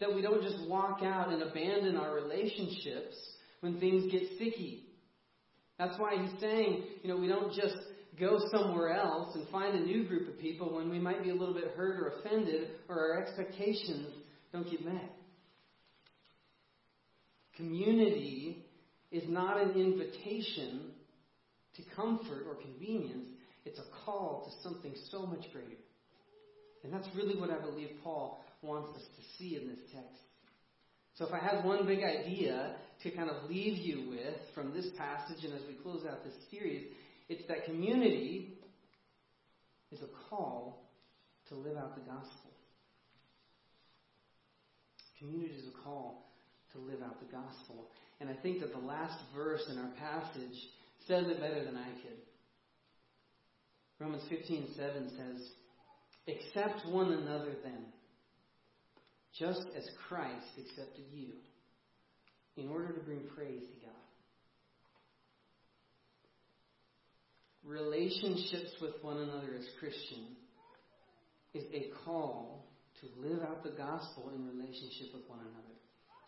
that 0.00 0.14
we 0.14 0.22
don't 0.22 0.42
just 0.42 0.68
walk 0.68 1.02
out 1.02 1.32
and 1.32 1.42
abandon 1.42 1.96
our 1.96 2.14
relationships 2.14 3.16
when 3.60 3.80
things 3.80 4.12
get 4.12 4.22
sticky. 4.36 4.84
That's 5.78 5.98
why 5.98 6.16
he's 6.20 6.40
saying, 6.40 6.84
you 7.02 7.08
know, 7.08 7.16
we 7.16 7.26
don't 7.26 7.52
just 7.52 7.76
go 8.18 8.38
somewhere 8.52 8.92
else 8.92 9.34
and 9.34 9.48
find 9.48 9.74
a 9.74 9.80
new 9.80 10.04
group 10.06 10.28
of 10.28 10.38
people 10.38 10.76
when 10.76 10.90
we 10.90 10.98
might 10.98 11.22
be 11.22 11.30
a 11.30 11.34
little 11.34 11.54
bit 11.54 11.72
hurt 11.76 12.00
or 12.00 12.18
offended 12.18 12.68
or 12.88 12.98
our 12.98 13.22
expectations 13.22 14.08
don't 14.52 14.70
get 14.70 14.84
met. 14.84 15.17
Community 17.58 18.64
is 19.10 19.24
not 19.28 19.60
an 19.60 19.72
invitation 19.72 20.92
to 21.74 21.82
comfort 21.94 22.44
or 22.48 22.54
convenience, 22.54 23.26
it's 23.64 23.78
a 23.78 24.04
call 24.04 24.44
to 24.46 24.68
something 24.68 24.94
so 25.10 25.26
much 25.26 25.44
greater. 25.52 25.82
And 26.84 26.92
that's 26.92 27.08
really 27.16 27.38
what 27.38 27.50
I 27.50 27.58
believe 27.58 27.90
Paul 28.04 28.44
wants 28.62 28.96
us 28.96 29.02
to 29.02 29.22
see 29.36 29.56
in 29.56 29.68
this 29.68 29.80
text. 29.92 30.22
So, 31.16 31.26
if 31.26 31.34
I 31.34 31.38
had 31.38 31.64
one 31.64 31.84
big 31.84 32.04
idea 32.04 32.76
to 33.02 33.10
kind 33.10 33.28
of 33.28 33.50
leave 33.50 33.76
you 33.78 34.08
with 34.08 34.36
from 34.54 34.72
this 34.72 34.86
passage 34.96 35.44
and 35.44 35.52
as 35.52 35.62
we 35.66 35.74
close 35.82 36.04
out 36.08 36.22
this 36.22 36.34
series, 36.50 36.86
it's 37.28 37.46
that 37.48 37.64
community 37.64 38.52
is 39.90 39.98
a 40.00 40.30
call 40.30 40.88
to 41.48 41.56
live 41.56 41.76
out 41.76 41.96
the 41.96 42.02
gospel. 42.02 42.52
Community 45.18 45.54
is 45.54 45.66
a 45.66 45.82
call 45.82 46.27
to 46.72 46.78
live 46.78 47.02
out 47.02 47.20
the 47.20 47.32
gospel. 47.32 47.88
And 48.20 48.28
I 48.28 48.34
think 48.42 48.60
that 48.60 48.72
the 48.72 48.78
last 48.78 49.18
verse 49.34 49.64
in 49.70 49.78
our 49.78 49.90
passage 49.98 50.56
says 51.06 51.26
it 51.26 51.40
better 51.40 51.64
than 51.64 51.76
I 51.76 51.90
could. 52.02 52.18
Romans 53.98 54.22
15:7 54.30 55.10
says, 55.16 55.50
Accept 56.28 56.86
one 56.86 57.12
another 57.12 57.54
then, 57.64 57.86
just 59.38 59.66
as 59.76 59.88
Christ 60.08 60.46
accepted 60.58 61.04
you, 61.12 61.32
in 62.56 62.68
order 62.68 62.92
to 62.92 63.00
bring 63.00 63.20
praise 63.34 63.62
to 63.62 63.86
God. 63.86 63.94
Relationships 67.64 68.72
with 68.80 69.02
one 69.02 69.18
another 69.18 69.54
as 69.58 69.66
Christians 69.78 70.36
is 71.54 71.64
a 71.72 71.90
call 72.04 72.66
to 73.00 73.28
live 73.28 73.42
out 73.42 73.62
the 73.62 73.70
gospel 73.70 74.30
in 74.34 74.46
relationship 74.46 75.14
with 75.14 75.28
one 75.28 75.40
another, 75.40 75.77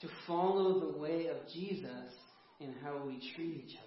to 0.00 0.08
follow 0.26 0.80
the 0.80 0.98
way 0.98 1.26
of 1.26 1.36
Jesus 1.52 2.14
in 2.58 2.74
how 2.82 3.02
we 3.06 3.20
treat 3.34 3.64
each 3.64 3.76
other. 3.76 3.86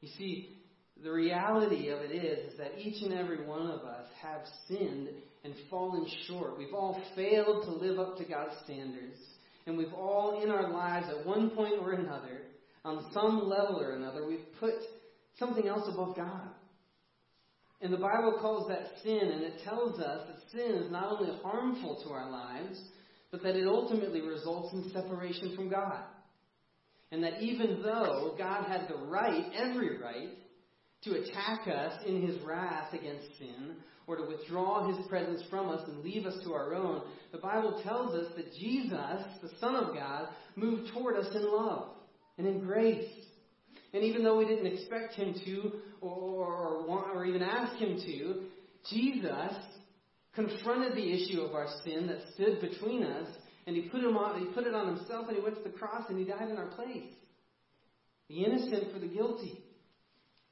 You 0.00 0.08
see, 0.16 0.58
the 1.02 1.12
reality 1.12 1.88
of 1.88 2.00
it 2.00 2.12
is, 2.12 2.52
is 2.52 2.58
that 2.58 2.78
each 2.78 3.02
and 3.02 3.12
every 3.14 3.44
one 3.44 3.66
of 3.66 3.80
us 3.82 4.06
have 4.22 4.42
sinned 4.66 5.08
and 5.44 5.54
fallen 5.70 6.06
short. 6.26 6.58
We've 6.58 6.74
all 6.74 7.00
failed 7.14 7.64
to 7.64 7.72
live 7.72 7.98
up 7.98 8.16
to 8.18 8.24
God's 8.24 8.54
standards. 8.64 9.16
And 9.66 9.76
we've 9.76 9.92
all, 9.92 10.42
in 10.42 10.50
our 10.50 10.70
lives, 10.70 11.06
at 11.08 11.26
one 11.26 11.50
point 11.50 11.74
or 11.80 11.92
another, 11.92 12.42
on 12.84 13.10
some 13.12 13.48
level 13.48 13.80
or 13.80 13.96
another, 13.96 14.26
we've 14.26 14.46
put 14.58 14.74
something 15.38 15.68
else 15.68 15.88
above 15.92 16.16
God. 16.16 16.48
And 17.80 17.92
the 17.92 17.98
Bible 17.98 18.38
calls 18.40 18.68
that 18.68 18.86
sin, 19.04 19.30
and 19.32 19.42
it 19.42 19.60
tells 19.64 20.00
us 20.00 20.26
that 20.26 20.50
sin 20.50 20.74
is 20.82 20.90
not 20.90 21.12
only 21.12 21.32
harmful 21.42 22.02
to 22.04 22.10
our 22.10 22.28
lives, 22.28 22.80
but 23.30 23.42
that 23.42 23.56
it 23.56 23.66
ultimately 23.66 24.20
results 24.20 24.72
in 24.72 24.90
separation 24.92 25.54
from 25.54 25.68
God. 25.68 26.02
And 27.10 27.22
that 27.24 27.42
even 27.42 27.82
though 27.82 28.34
God 28.36 28.64
had 28.66 28.88
the 28.88 28.96
right, 29.06 29.44
every 29.54 29.98
right, 29.98 30.30
to 31.04 31.12
attack 31.12 31.68
us 31.68 32.02
in 32.06 32.26
his 32.26 32.40
wrath 32.42 32.92
against 32.92 33.38
sin, 33.38 33.76
or 34.06 34.16
to 34.16 34.26
withdraw 34.26 34.88
his 34.88 35.06
presence 35.06 35.42
from 35.50 35.68
us 35.68 35.86
and 35.86 36.02
leave 36.02 36.24
us 36.24 36.42
to 36.42 36.54
our 36.54 36.74
own, 36.74 37.02
the 37.30 37.38
Bible 37.38 37.80
tells 37.84 38.14
us 38.14 38.32
that 38.36 38.54
Jesus, 38.58 39.22
the 39.42 39.50
Son 39.60 39.76
of 39.76 39.94
God, 39.94 40.28
moved 40.56 40.90
toward 40.92 41.16
us 41.16 41.34
in 41.34 41.44
love 41.44 41.88
and 42.38 42.46
in 42.46 42.60
grace. 42.60 43.10
And 43.92 44.02
even 44.02 44.24
though 44.24 44.38
we 44.38 44.46
didn't 44.46 44.66
expect 44.66 45.14
him 45.14 45.34
to, 45.44 45.72
or, 46.00 46.46
or, 46.46 46.86
want, 46.86 47.14
or 47.14 47.26
even 47.26 47.42
ask 47.42 47.78
him 47.78 48.00
to, 48.00 48.42
Jesus 48.90 49.52
confronted 50.34 50.94
the 50.94 51.12
issue 51.12 51.40
of 51.40 51.54
our 51.54 51.66
sin 51.84 52.06
that 52.06 52.32
stood 52.34 52.60
between 52.60 53.02
us, 53.02 53.28
and 53.66 53.76
he 53.76 53.82
put, 53.82 54.02
him 54.02 54.16
on, 54.16 54.40
he 54.40 54.46
put 54.52 54.66
it 54.66 54.74
on 54.74 54.96
himself, 54.96 55.26
and 55.28 55.36
he 55.36 55.42
went 55.42 55.56
to 55.56 55.62
the 55.62 55.76
cross, 55.76 56.04
and 56.08 56.18
he 56.18 56.24
died 56.24 56.48
in 56.48 56.56
our 56.56 56.68
place. 56.68 57.12
The 58.28 58.44
innocent 58.44 58.92
for 58.92 58.98
the 58.98 59.08
guilty. 59.08 59.62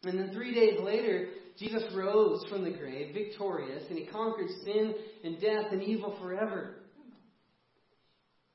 And 0.04 0.18
then 0.18 0.30
three 0.32 0.54
days 0.54 0.78
later, 0.80 1.28
Jesus 1.58 1.84
rose 1.94 2.44
from 2.48 2.64
the 2.64 2.70
grave, 2.70 3.14
victorious, 3.14 3.84
and 3.88 3.98
he 3.98 4.06
conquered 4.06 4.48
sin 4.64 4.94
and 5.24 5.40
death 5.40 5.72
and 5.72 5.82
evil 5.82 6.16
forever. 6.20 6.74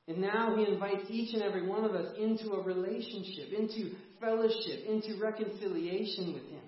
And 0.08 0.18
now 0.18 0.56
he 0.56 0.70
invites 0.70 1.04
each 1.08 1.34
and 1.34 1.42
every 1.42 1.66
one 1.66 1.84
of 1.84 1.92
us 1.92 2.14
into 2.18 2.52
a 2.52 2.62
relationship, 2.62 3.52
into 3.56 3.92
fellowship, 4.20 4.84
into 4.88 5.20
reconciliation 5.20 6.34
with 6.34 6.44
him. 6.44 6.62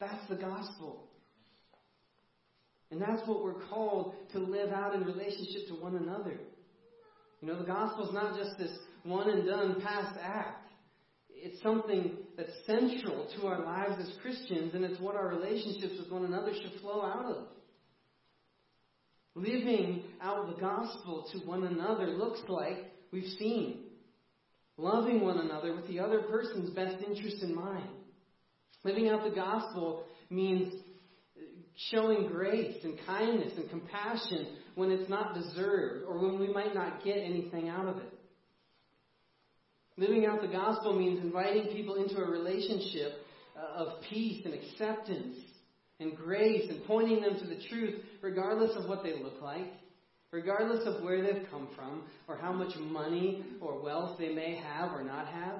That's 0.00 0.28
the 0.28 0.36
gospel. 0.36 1.08
And 2.92 3.00
that's 3.00 3.26
what 3.26 3.42
we're 3.42 3.66
called 3.70 4.14
to 4.32 4.38
live 4.38 4.70
out 4.70 4.94
in 4.94 5.02
relationship 5.02 5.66
to 5.68 5.74
one 5.74 5.96
another. 5.96 6.38
You 7.40 7.48
know, 7.48 7.58
the 7.58 7.64
gospel 7.64 8.06
is 8.06 8.12
not 8.12 8.36
just 8.36 8.58
this 8.58 8.70
one 9.02 9.30
and 9.30 9.46
done 9.46 9.80
past 9.80 10.18
act. 10.22 10.68
It's 11.30 11.60
something 11.62 12.18
that's 12.36 12.52
central 12.66 13.26
to 13.34 13.46
our 13.46 13.64
lives 13.64 13.94
as 13.98 14.12
Christians, 14.20 14.74
and 14.74 14.84
it's 14.84 15.00
what 15.00 15.16
our 15.16 15.28
relationships 15.28 15.94
with 15.98 16.12
one 16.12 16.26
another 16.26 16.52
should 16.52 16.80
flow 16.82 17.02
out 17.02 17.24
of. 17.24 17.46
Living 19.34 20.04
out 20.20 20.54
the 20.54 20.60
gospel 20.60 21.26
to 21.32 21.38
one 21.38 21.64
another 21.64 22.08
looks 22.08 22.40
like 22.46 22.92
we've 23.10 23.32
seen 23.38 23.84
loving 24.76 25.22
one 25.22 25.38
another 25.38 25.74
with 25.74 25.88
the 25.88 25.98
other 25.98 26.20
person's 26.20 26.70
best 26.70 26.96
interest 27.02 27.42
in 27.42 27.54
mind. 27.54 27.88
Living 28.84 29.08
out 29.08 29.24
the 29.24 29.34
gospel 29.34 30.04
means 30.28 30.74
showing 31.90 32.28
grace 32.28 32.76
and 32.84 32.98
kindness 33.06 33.52
and 33.56 33.68
compassion 33.70 34.56
when 34.74 34.90
it's 34.90 35.08
not 35.08 35.34
deserved 35.34 36.04
or 36.06 36.18
when 36.18 36.38
we 36.38 36.52
might 36.52 36.74
not 36.74 37.04
get 37.04 37.16
anything 37.16 37.68
out 37.68 37.86
of 37.86 37.98
it. 37.98 38.12
Living 39.96 40.24
out 40.26 40.40
the 40.40 40.48
gospel 40.48 40.98
means 40.98 41.22
inviting 41.22 41.72
people 41.74 41.96
into 41.96 42.16
a 42.16 42.30
relationship 42.30 43.12
uh, 43.56 43.84
of 43.84 44.00
peace 44.08 44.44
and 44.44 44.54
acceptance 44.54 45.36
and 46.00 46.16
grace 46.16 46.68
and 46.70 46.82
pointing 46.84 47.20
them 47.20 47.38
to 47.38 47.46
the 47.46 47.60
truth 47.68 48.02
regardless 48.22 48.74
of 48.76 48.88
what 48.88 49.02
they 49.02 49.12
look 49.22 49.40
like, 49.42 49.66
regardless 50.30 50.86
of 50.86 51.02
where 51.02 51.22
they've 51.22 51.46
come 51.50 51.68
from 51.76 52.04
or 52.26 52.36
how 52.36 52.52
much 52.52 52.74
money 52.78 53.44
or 53.60 53.82
wealth 53.82 54.18
they 54.18 54.32
may 54.34 54.56
have 54.56 54.92
or 54.92 55.04
not 55.04 55.26
have. 55.26 55.56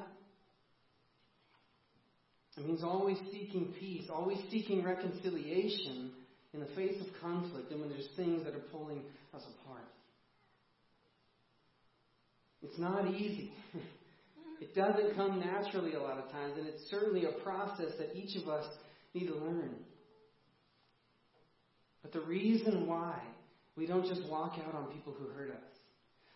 It 2.57 2.67
means 2.67 2.85
always 2.85 3.19
seeking 3.31 3.75
peace, 3.81 4.09
always 4.13 4.39
seeking 4.51 4.85
reconciliation 4.85 6.13
in 6.53 6.61
the 6.61 6.67
face 6.75 7.01
of 7.01 7.07
conflict 7.21 7.71
and 7.71 7.81
when 7.81 7.89
there's 7.89 8.09
things 8.17 8.45
that 8.45 8.55
are 8.55 8.65
pulling 8.71 9.03
us 9.33 9.43
apart. 9.63 9.89
It's 12.63 12.79
not 12.79 13.07
easy. 13.09 13.53
It 14.61 14.77
doesn't 14.77 15.17
come 15.17 15.41
naturally 15.41 15.95
a 15.95 16.01
lot 16.01 16.19
of 16.19 16.31
times, 16.31 16.57
and 16.57 16.69
it's 16.69 16.89
certainly 16.89 17.25
a 17.25 17.43
process 17.43 17.91
that 17.99 18.15
each 18.15 18.41
of 18.41 18.49
us 18.49 18.65
need 19.13 19.27
to 19.27 19.35
learn. 19.35 19.75
But 22.01 22.13
the 22.13 22.21
reason 22.21 22.87
why 22.87 23.21
we 23.77 23.87
don't 23.87 24.07
just 24.07 24.23
walk 24.31 24.53
out 24.65 24.73
on 24.73 24.93
people 24.93 25.15
who 25.19 25.27
hurt 25.31 25.51
us, 25.51 25.65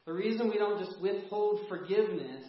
the 0.07 0.13
reason 0.13 0.51
we 0.51 0.59
don't 0.59 0.85
just 0.85 1.01
withhold 1.01 1.61
forgiveness 1.69 2.43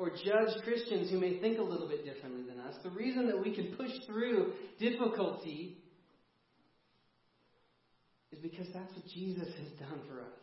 or 0.00 0.08
judge 0.08 0.56
Christians 0.64 1.10
who 1.10 1.20
may 1.20 1.38
think 1.40 1.58
a 1.58 1.62
little 1.62 1.86
bit 1.86 2.06
differently 2.06 2.40
than 2.48 2.58
us, 2.64 2.74
the 2.82 2.88
reason 2.88 3.26
that 3.26 3.38
we 3.38 3.54
can 3.54 3.76
push 3.76 3.90
through 4.06 4.54
difficulty 4.78 5.76
is 8.32 8.38
because 8.38 8.66
that's 8.72 8.90
what 8.94 9.04
Jesus 9.12 9.46
has 9.46 9.68
done 9.78 10.00
for 10.08 10.20
us. 10.20 10.40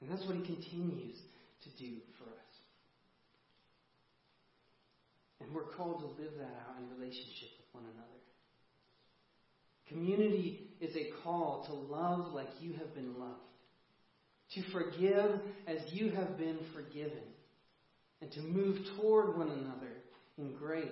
And 0.00 0.08
that's 0.08 0.24
what 0.26 0.36
he 0.36 0.42
continues 0.42 1.18
to 1.64 1.84
do 1.84 1.96
for 2.18 2.30
us. 2.30 2.52
And 5.40 5.52
we're 5.52 5.74
called 5.76 5.98
to 6.02 6.22
live 6.22 6.34
that 6.38 6.54
out 6.68 6.78
in 6.78 6.88
relationship 6.96 7.50
with 7.58 7.82
one 7.82 7.84
another. 7.92 8.06
Community 9.88 10.70
is 10.80 10.94
a 10.94 11.10
call 11.24 11.64
to 11.66 11.74
love 11.92 12.32
like 12.32 12.48
you 12.60 12.74
have 12.74 12.94
been 12.94 13.18
loved, 13.18 13.40
to 14.54 14.62
forgive 14.70 15.40
as 15.66 15.92
you 15.92 16.10
have 16.10 16.38
been 16.38 16.58
forgiven, 16.72 17.26
and 18.22 18.30
to 18.32 18.40
move 18.40 18.78
toward 18.96 19.36
one 19.36 19.50
another 19.50 19.92
in 20.38 20.54
grace, 20.54 20.86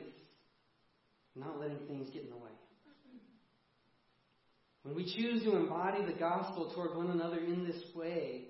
not 1.36 1.60
letting 1.60 1.78
things 1.86 2.10
get 2.12 2.24
in 2.24 2.30
the 2.30 2.36
way. 2.36 2.50
When 4.82 4.96
we 4.96 5.04
choose 5.04 5.42
to 5.44 5.56
embody 5.56 6.04
the 6.04 6.18
gospel 6.18 6.72
toward 6.74 6.96
one 6.96 7.10
another 7.10 7.38
in 7.38 7.64
this 7.64 7.80
way, 7.94 8.46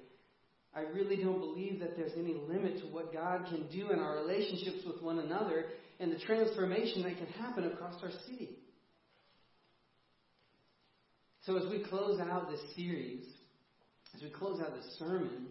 I 0.75 0.83
really 0.95 1.17
don't 1.17 1.41
believe 1.41 1.81
that 1.81 1.97
there's 1.97 2.13
any 2.17 2.35
limit 2.49 2.79
to 2.81 2.87
what 2.87 3.13
God 3.13 3.47
can 3.49 3.67
do 3.69 3.91
in 3.91 3.99
our 3.99 4.17
relationships 4.17 4.85
with 4.87 5.03
one 5.03 5.19
another 5.19 5.67
and 5.99 6.13
the 6.13 6.19
transformation 6.21 7.03
that 7.03 7.19
can 7.19 7.27
happen 7.27 7.65
across 7.67 8.03
our 8.03 8.13
city. 8.27 8.51
So, 11.45 11.57
as 11.57 11.69
we 11.71 11.85
close 11.85 12.21
out 12.21 12.51
this 12.51 12.61
series, 12.77 13.27
as 14.15 14.23
we 14.23 14.31
close 14.31 14.61
out 14.61 14.75
this 14.77 14.97
sermon, 14.99 15.47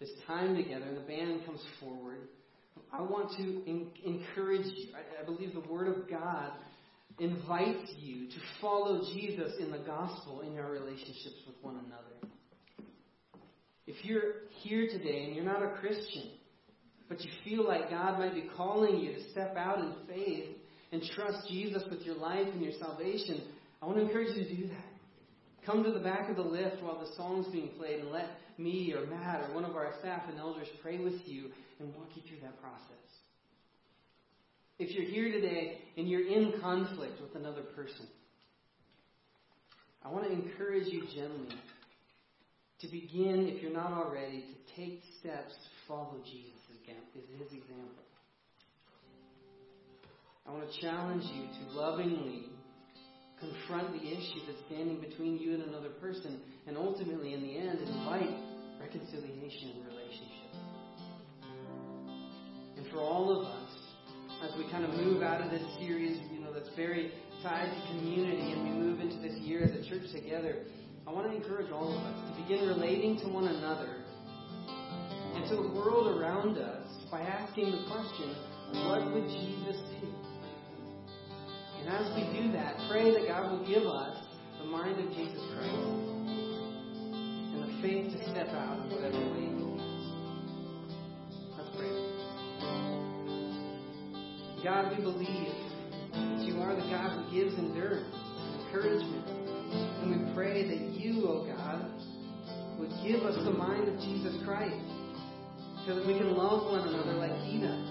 this 0.00 0.10
time 0.26 0.54
together, 0.56 0.84
and 0.86 0.96
the 0.96 1.00
band 1.02 1.44
comes 1.44 1.60
forward, 1.80 2.28
I 2.92 3.02
want 3.02 3.30
to 3.36 3.42
in- 3.42 3.90
encourage 4.04 4.66
you. 4.66 4.88
I, 4.94 5.22
I 5.22 5.24
believe 5.24 5.52
the 5.54 5.68
Word 5.68 5.88
of 5.88 6.08
God 6.08 6.52
invites 7.18 7.90
you 7.98 8.28
to 8.28 8.36
follow 8.60 9.00
Jesus 9.12 9.54
in 9.58 9.70
the 9.72 9.78
gospel 9.78 10.42
in 10.42 10.52
your 10.52 10.70
relationships 10.70 11.42
with 11.46 11.56
one 11.62 11.80
another. 11.86 12.32
If 13.86 14.04
you're 14.04 14.34
here 14.62 14.86
today 14.86 15.24
and 15.24 15.34
you're 15.34 15.44
not 15.44 15.62
a 15.62 15.76
Christian, 15.80 16.30
but 17.08 17.20
you 17.22 17.30
feel 17.42 17.66
like 17.66 17.90
God 17.90 18.18
might 18.18 18.34
be 18.34 18.48
calling 18.56 19.00
you 19.00 19.14
to 19.14 19.30
step 19.30 19.56
out 19.56 19.78
in 19.78 19.92
faith 20.06 20.44
and 20.92 21.02
trust 21.16 21.48
Jesus 21.48 21.82
with 21.90 22.02
your 22.02 22.16
life 22.16 22.46
and 22.52 22.62
your 22.62 22.74
salvation, 22.78 23.42
I 23.82 23.86
want 23.86 23.98
to 23.98 24.04
encourage 24.04 24.36
you 24.36 24.44
to 24.44 24.56
do 24.56 24.68
that. 24.68 24.84
Come 25.66 25.82
to 25.84 25.90
the 25.90 26.00
back 26.00 26.30
of 26.30 26.36
the 26.36 26.42
lift 26.42 26.82
while 26.82 27.00
the 27.00 27.10
song's 27.16 27.46
being 27.48 27.70
played 27.78 28.00
and 28.00 28.10
let 28.10 28.26
me 28.58 28.92
or 28.92 29.06
Matt 29.06 29.48
or 29.48 29.54
one 29.54 29.64
of 29.64 29.76
our 29.76 29.92
staff 30.00 30.22
and 30.28 30.38
elders 30.38 30.68
pray 30.82 30.98
with 30.98 31.26
you 31.26 31.50
and 31.80 31.94
walk 31.94 32.08
you 32.14 32.22
through 32.28 32.40
that 32.42 32.60
process. 32.60 32.82
If 34.78 34.90
you're 34.90 35.04
here 35.04 35.32
today 35.32 35.78
and 35.96 36.08
you're 36.08 36.26
in 36.26 36.60
conflict 36.60 37.20
with 37.20 37.34
another 37.34 37.62
person, 37.74 38.06
I 40.04 40.08
want 40.10 40.26
to 40.26 40.32
encourage 40.32 40.86
you 40.88 41.02
gently 41.14 41.56
to 42.80 42.86
begin, 42.88 43.48
if 43.48 43.62
you're 43.62 43.72
not 43.72 43.92
already, 43.92 44.42
to 44.42 44.76
take 44.76 45.02
steps 45.20 45.52
to 45.52 45.68
follow 45.88 46.16
Jesus 46.24 46.58
is 47.18 47.24
his 47.38 47.52
example. 47.52 48.04
I 50.46 50.52
want 50.52 50.70
to 50.70 50.80
challenge 50.80 51.24
you 51.24 51.42
to 51.42 51.78
lovingly 51.78 52.46
confront 53.40 53.92
the 53.92 54.06
issue 54.06 54.40
that's 54.46 54.58
standing 54.66 55.00
between 55.00 55.38
you 55.38 55.54
and 55.54 55.62
another 55.62 55.90
person, 56.00 56.40
and 56.66 56.76
ultimately, 56.76 57.34
in 57.34 57.42
the 57.42 57.56
end, 57.56 57.78
invite 57.80 58.34
reconciliation 58.80 59.72
and 59.74 59.86
relationship. 59.86 60.50
And 62.76 62.86
for 62.90 62.98
all 62.98 63.30
of 63.30 63.46
us, 63.46 63.70
as 64.42 64.56
we 64.56 64.70
kind 64.70 64.84
of 64.84 64.90
move 64.94 65.22
out 65.22 65.40
of 65.40 65.50
this 65.50 65.62
series, 65.78 66.18
you 66.32 66.40
know, 66.40 66.52
that's 66.52 66.70
very 66.76 67.12
tied 67.42 67.70
to 67.70 67.98
community, 67.98 68.52
and 68.52 68.62
we 68.62 68.70
move 68.70 69.00
into 69.00 69.18
this 69.18 69.38
year 69.40 69.62
as 69.64 69.70
a 69.70 69.88
church 69.88 70.10
together, 70.12 70.64
I 71.06 71.12
want 71.12 71.30
to 71.30 71.36
encourage 71.36 71.70
all 71.72 71.88
of 71.88 72.02
us 72.04 72.36
to 72.36 72.42
begin 72.42 72.68
relating 72.68 73.18
to 73.20 73.28
one 73.28 73.48
another 73.48 74.04
and 75.34 75.48
to 75.48 75.56
the 75.56 75.68
world 75.74 76.18
around 76.18 76.58
us 76.58 76.86
by 77.10 77.20
asking 77.20 77.70
the 77.70 77.86
question, 77.90 78.34
what 78.86 79.12
would 79.12 79.28
Jesus 79.28 79.80
do? 80.00 80.17
And 81.88 81.96
as 82.04 82.12
we 82.14 82.20
do 82.38 82.52
that, 82.52 82.76
pray 82.90 83.10
that 83.14 83.26
God 83.26 83.50
will 83.50 83.66
give 83.66 83.84
us 83.86 84.14
the 84.60 84.66
mind 84.66 85.00
of 85.00 85.08
Jesus 85.16 85.40
Christ 85.56 85.72
and 87.08 87.64
the 87.64 87.72
faith 87.80 88.12
to 88.12 88.30
step 88.30 88.48
out 88.48 88.84
in 88.84 88.90
whatever 88.92 89.16
way 89.16 89.48
He 89.48 89.56
leads. 89.56 90.04
Let's 91.56 91.72
pray. 91.80 91.88
God, 94.62 94.98
we 94.98 95.02
believe 95.02 95.48
that 96.12 96.44
you 96.44 96.60
are 96.60 96.76
the 96.76 96.84
God 96.92 97.24
who 97.24 97.24
gives 97.32 97.56
endurance 97.56 98.12
and 98.12 98.60
encouragement. 98.66 99.24
And 100.02 100.28
we 100.28 100.34
pray 100.34 100.68
that 100.68 100.80
you, 100.92 101.24
O 101.24 101.30
oh 101.30 101.46
God, 101.56 101.88
would 102.80 102.92
give 103.02 103.24
us 103.24 103.42
the 103.46 103.52
mind 103.52 103.88
of 103.88 103.98
Jesus 104.00 104.36
Christ 104.44 104.76
so 105.86 105.94
that 105.94 106.06
we 106.06 106.18
can 106.18 106.36
love 106.36 106.70
one 106.70 106.86
another 106.86 107.14
like 107.14 107.32
He 107.48 107.62
does. 107.62 107.88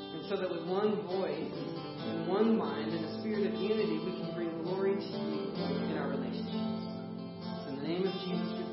And 0.00 0.24
so 0.30 0.40
that 0.40 0.48
with 0.48 0.64
one 0.66 1.04
voice 1.04 1.76
in 2.06 2.26
one 2.26 2.56
mind, 2.56 2.92
in 2.92 3.04
a 3.04 3.20
spirit 3.20 3.46
of 3.46 3.54
unity, 3.60 3.98
we 4.04 4.12
can 4.20 4.34
bring 4.34 4.50
glory 4.62 4.94
to 4.94 5.00
you 5.00 5.52
in 5.90 5.98
our 5.98 6.08
relationships. 6.08 6.82
It's 7.42 7.66
in 7.68 7.76
the 7.76 7.88
name 7.88 8.06
of 8.06 8.14
Jesus 8.24 8.65